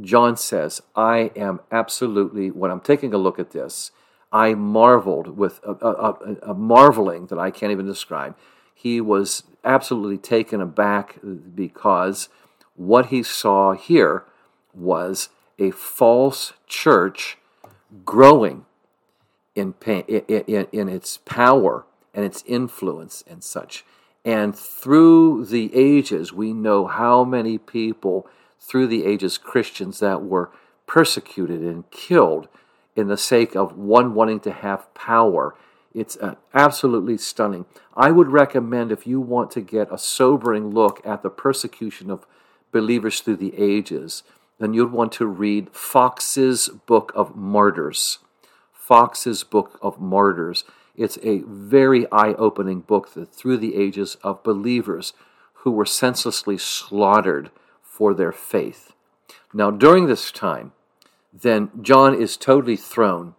John 0.00 0.36
says, 0.36 0.80
I 0.94 1.32
am 1.34 1.60
absolutely, 1.72 2.50
when 2.50 2.70
I'm 2.70 2.80
taking 2.80 3.12
a 3.12 3.18
look 3.18 3.38
at 3.38 3.50
this, 3.50 3.90
I 4.30 4.54
marveled 4.54 5.36
with 5.36 5.60
a, 5.64 5.72
a, 5.72 6.50
a, 6.50 6.54
marveling 6.54 7.26
that 7.26 7.38
I 7.38 7.50
can't 7.50 7.72
even 7.72 7.86
describe. 7.86 8.36
He 8.74 9.00
was 9.00 9.44
absolutely 9.64 10.18
taken 10.18 10.60
aback 10.60 11.18
because 11.54 12.28
what 12.76 13.06
he 13.06 13.22
saw 13.22 13.72
here 13.72 14.24
was 14.74 15.30
a 15.58 15.70
false 15.70 16.52
church 16.66 17.38
growing 18.04 18.66
in, 19.54 19.74
in, 19.86 20.22
in, 20.28 20.66
in 20.70 20.88
its 20.88 21.18
power 21.18 21.86
and 22.14 22.24
its 22.24 22.44
influence 22.46 23.24
and 23.26 23.42
such. 23.42 23.84
And 24.24 24.54
through 24.56 25.46
the 25.46 25.74
ages, 25.74 26.32
we 26.32 26.52
know 26.52 26.86
how 26.86 27.24
many 27.24 27.56
people 27.56 28.28
through 28.60 28.86
the 28.86 29.04
ages 29.04 29.38
Christians 29.38 29.98
that 30.00 30.22
were 30.22 30.50
persecuted 30.86 31.62
and 31.62 31.90
killed 31.90 32.48
in 32.96 33.08
the 33.08 33.16
sake 33.16 33.54
of 33.54 33.76
one 33.76 34.14
wanting 34.14 34.40
to 34.40 34.52
have 34.52 34.92
power. 34.94 35.54
It's 35.94 36.16
uh, 36.16 36.34
absolutely 36.52 37.18
stunning. 37.18 37.66
I 37.96 38.10
would 38.10 38.28
recommend 38.28 38.90
if 38.90 39.06
you 39.06 39.20
want 39.20 39.50
to 39.52 39.60
get 39.60 39.92
a 39.92 39.98
sobering 39.98 40.70
look 40.70 41.00
at 41.04 41.22
the 41.22 41.30
persecution 41.30 42.10
of 42.10 42.26
believers 42.72 43.20
through 43.20 43.36
the 43.36 43.54
ages, 43.56 44.22
then 44.58 44.74
you'd 44.74 44.92
want 44.92 45.12
to 45.12 45.26
read 45.26 45.70
Foxe's 45.70 46.68
Book 46.68 47.12
of 47.14 47.36
Martyrs. 47.36 48.18
Foxe's 48.72 49.44
Book 49.44 49.78
of 49.80 50.00
Martyrs. 50.00 50.64
It's 50.96 51.18
a 51.22 51.42
very 51.46 52.10
eye 52.10 52.34
opening 52.34 52.80
book 52.80 53.14
that 53.14 53.32
through 53.32 53.58
the 53.58 53.76
ages 53.76 54.16
of 54.24 54.42
believers 54.42 55.12
who 55.62 55.70
were 55.70 55.86
senselessly 55.86 56.58
slaughtered 56.58 57.50
for 57.98 58.14
their 58.14 58.30
faith. 58.30 58.92
Now, 59.52 59.72
during 59.72 60.06
this 60.06 60.30
time, 60.30 60.70
then 61.32 61.70
John 61.82 62.14
is 62.14 62.36
totally 62.36 62.76
thrown. 62.76 63.34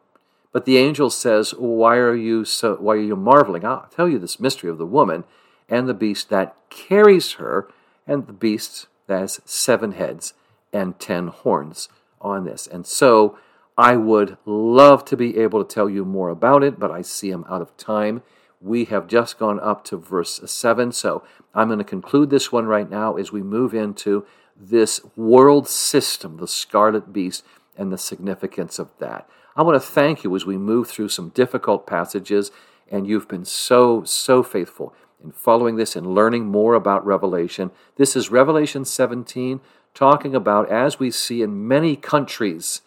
But 0.52 0.65
the 0.65 0.78
angel 0.78 1.10
says, 1.10 1.52
Why 1.52 1.95
are 1.95 2.15
you 2.15 2.43
so 2.43 2.76
why 2.76 2.95
are 2.95 3.00
you 3.00 3.15
marveling? 3.15 3.63
I'll 3.63 3.88
tell 3.89 4.10
you 4.10 4.19
this 4.19 4.38
mystery 4.38 4.69
of 4.69 4.78
the 4.78 4.86
woman 4.86 5.24
and 5.69 5.88
the 5.88 5.93
beast 5.93 6.30
that 6.30 6.58
carries 6.69 7.34
her, 7.34 7.69
and 8.06 8.28
the 8.28 8.34
beast 8.34 8.88
that 9.08 9.22
has 9.22 9.39
seven 9.45 9.93
heads 9.93 10.34
and 10.74 11.00
ten 11.00 11.28
horns 11.28 11.88
on 12.19 12.43
this. 12.43 12.67
And 12.67 12.86
so 12.86 13.38
I 13.78 13.95
would 13.95 14.38
love 14.45 15.06
to 15.06 15.15
be 15.15 15.38
able 15.38 15.63
to 15.63 15.74
tell 15.74 15.89
you 15.89 16.04
more 16.04 16.30
about 16.30 16.63
it, 16.63 16.80
but 16.80 16.91
I 16.91 17.02
see 17.02 17.32
I'm 17.32 17.45
out 17.45 17.62
of 17.62 17.78
time. 17.78 18.24
We 18.60 18.86
have 18.86 19.08
just 19.08 19.39
gone 19.39 19.60
up 19.62 19.86
to 19.86 19.95
verse 19.95 20.41
7, 20.43 20.91
so 20.91 21.24
I'm 21.54 21.67
going 21.67 21.80
to 21.80 21.86
conclude 21.86 22.30
this 22.30 22.52
one 22.52 22.65
right 22.65 22.89
now 22.89 23.15
as 23.15 23.32
we 23.32 23.41
move 23.41 23.74
into 23.74 24.26
this 24.60 25.00
world 25.15 25.67
system, 25.67 26.38
the 26.38 26.48
scarlet 26.48 27.13
beast, 27.13 27.43
and 27.78 27.91
the 27.91 27.98
significance 27.98 28.78
of 28.78 28.89
that. 29.00 29.28
I 29.56 29.63
want 29.63 29.82
to 29.82 29.88
thank 29.88 30.24
you 30.24 30.36
as 30.36 30.45
we 30.45 30.58
move 30.58 30.89
through 30.89 31.10
some 31.10 31.30
difficult 31.30 31.88
passages, 31.88 32.52
and 32.91 33.08
you've 33.08 33.28
been 33.28 33.45
so, 33.45 34.04
so 34.04 34.43
faithful 34.43 34.93
in 35.24 35.32
following 35.32 35.76
this 35.76 35.95
and 35.95 36.13
learning 36.13 36.45
more 36.45 36.76
about 36.76 37.06
Revelation. 37.06 37.72
This 37.95 38.15
is 38.15 38.30
Revelation 38.32 38.86
17, 38.86 39.62
talking 39.93 40.36
about, 40.36 40.69
as 40.69 41.00
we 41.00 41.12
see 41.12 41.41
in 41.41 41.67
many 41.67 41.95
countries, 41.95 42.82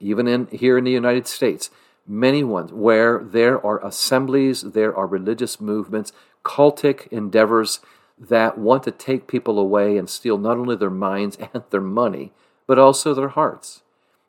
even 0.00 0.26
in 0.26 0.46
here 0.48 0.78
in 0.78 0.84
the 0.84 0.90
United 0.90 1.26
States, 1.26 1.70
many 2.06 2.44
ones 2.44 2.72
where 2.72 3.18
there 3.22 3.64
are 3.64 3.84
assemblies, 3.84 4.62
there 4.62 4.96
are 4.96 5.06
religious 5.06 5.60
movements, 5.60 6.12
cultic 6.44 7.08
endeavors 7.08 7.80
that 8.18 8.58
want 8.58 8.82
to 8.84 8.90
take 8.90 9.26
people 9.26 9.58
away 9.58 9.98
and 9.98 10.08
steal 10.08 10.38
not 10.38 10.56
only 10.58 10.76
their 10.76 10.90
minds 10.90 11.36
and 11.52 11.62
their 11.70 11.80
money, 11.80 12.32
but 12.66 12.78
also 12.78 13.14
their 13.14 13.28
hearts. 13.28 13.82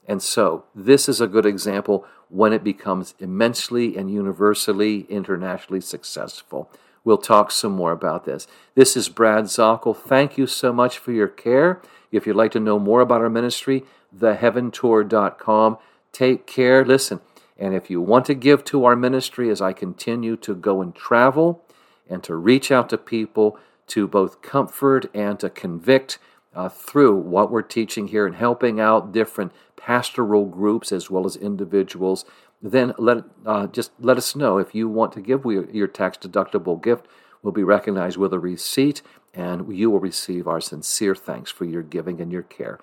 And 0.08 0.22
so, 0.22 0.64
this 0.74 1.10
is 1.10 1.20
a 1.20 1.28
good 1.28 1.46
example 1.46 2.06
when 2.30 2.54
it 2.54 2.64
becomes 2.64 3.14
immensely 3.20 3.98
and 3.98 4.12
universally 4.12 5.02
internationally 5.10 5.82
successful. 5.82 6.70
We'll 7.04 7.18
talk 7.18 7.52
some 7.52 7.74
more 7.74 7.92
about 7.92 8.26
this. 8.26 8.48
This 8.76 8.98
is 8.98 9.10
Brad 9.10 9.46
Zockel. 9.46 9.96
Thank 9.96 10.38
you 10.38 10.48
so 10.48 10.74
much 10.74 10.98
for 10.98 11.12
your 11.12 11.28
care. 11.28 11.82
If 12.12 12.28
you'd 12.28 12.36
like 12.36 12.52
to 12.52 12.60
know 12.60 12.80
more 12.80 13.02
about 13.02 13.22
our 13.22 13.30
ministry, 13.30 13.84
theheaventour.com. 14.16 15.78
Take 16.12 16.48
care. 16.48 16.84
Listen, 16.84 17.22
and 17.58 17.74
if 17.74 17.90
you 17.90 18.02
want 18.02 18.26
to 18.26 18.34
give 18.34 18.64
to 18.66 18.86
our 18.86 18.96
ministry 18.96 19.50
as 19.50 19.62
I 19.62 19.74
continue 19.74 20.36
to 20.38 20.56
go 20.56 20.82
and 20.82 20.94
travel 20.94 21.64
and 22.10 22.24
to 22.24 22.36
reach 22.36 22.72
out 22.72 22.90
to 22.90 22.98
people 22.98 23.58
to 23.88 24.08
both 24.08 24.42
comfort 24.42 25.10
and 25.14 25.40
to 25.40 25.50
convict 25.50 26.20
uh, 26.54 26.70
through 26.70 27.16
what 27.16 27.52
we're 27.52 27.62
teaching 27.62 28.08
here 28.08 28.26
and 28.26 28.36
helping 28.36 28.80
out 28.80 29.12
different 29.12 29.52
pastoral 29.76 30.46
groups 30.46 30.92
as 30.92 31.10
well 31.10 31.26
as 31.26 31.36
individuals, 31.36 32.26
then 32.62 32.94
let 32.98 33.24
uh, 33.46 33.68
just 33.68 33.92
let 34.00 34.18
us 34.18 34.36
know 34.36 34.58
if 34.58 34.74
you 34.74 34.90
want 34.90 35.12
to 35.14 35.22
give 35.22 35.46
your 35.46 35.88
tax 35.88 36.18
deductible 36.18 36.82
gift. 36.82 37.06
Will 37.44 37.52
be 37.52 37.64
recognized 37.64 38.18
with 38.18 38.34
a 38.34 38.40
receipt, 38.40 39.04
and 39.34 39.72
you 39.74 39.92
will 39.92 40.00
receive 40.00 40.48
our 40.48 40.60
sincere 40.60 41.16
thanks 41.16 41.52
for 41.52 41.66
your 41.66 41.84
giving 41.84 42.20
and 42.20 42.32
your 42.32 42.42
care. 42.42 42.80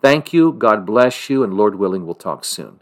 Thank 0.00 0.32
you. 0.32 0.52
God 0.52 0.86
bless 0.86 1.28
you, 1.28 1.44
and 1.44 1.54
Lord 1.54 1.74
willing, 1.74 2.06
we'll 2.06 2.14
talk 2.14 2.44
soon. 2.44 2.80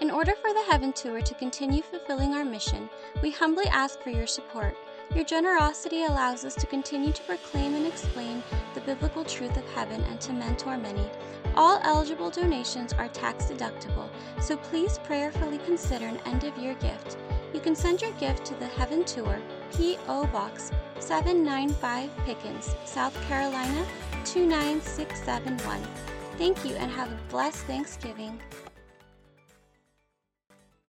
In 0.00 0.10
order 0.10 0.34
for 0.34 0.52
the 0.52 0.64
Heaven 0.70 0.92
Tour 0.92 1.22
to 1.22 1.34
continue 1.34 1.80
fulfilling 1.80 2.34
our 2.34 2.44
mission, 2.44 2.90
we 3.22 3.30
humbly 3.30 3.66
ask 3.68 4.00
for 4.02 4.10
your 4.10 4.26
support. 4.26 4.76
Your 5.12 5.24
generosity 5.24 6.04
allows 6.04 6.44
us 6.44 6.54
to 6.56 6.66
continue 6.66 7.12
to 7.12 7.22
proclaim 7.22 7.74
and 7.74 7.86
explain 7.86 8.42
the 8.74 8.80
biblical 8.80 9.24
truth 9.24 9.56
of 9.56 9.68
heaven 9.70 10.02
and 10.04 10.20
to 10.20 10.32
mentor 10.32 10.76
many. 10.76 11.08
All 11.56 11.80
eligible 11.84 12.30
donations 12.30 12.92
are 12.92 13.08
tax 13.08 13.46
deductible, 13.46 14.08
so 14.40 14.56
please 14.56 14.98
prayerfully 15.04 15.58
consider 15.58 16.06
an 16.06 16.18
end 16.26 16.44
of 16.44 16.56
year 16.58 16.74
gift. 16.74 17.16
You 17.52 17.60
can 17.60 17.76
send 17.76 18.02
your 18.02 18.10
gift 18.12 18.44
to 18.46 18.54
the 18.54 18.66
Heaven 18.66 19.04
Tour, 19.04 19.38
P.O. 19.76 20.26
Box 20.26 20.72
795 20.98 22.10
Pickens, 22.24 22.74
South 22.84 23.14
Carolina 23.28 23.86
29671. 24.24 25.80
Thank 26.36 26.64
you 26.64 26.74
and 26.74 26.90
have 26.90 27.12
a 27.12 27.18
blessed 27.30 27.64
Thanksgiving. 27.66 28.40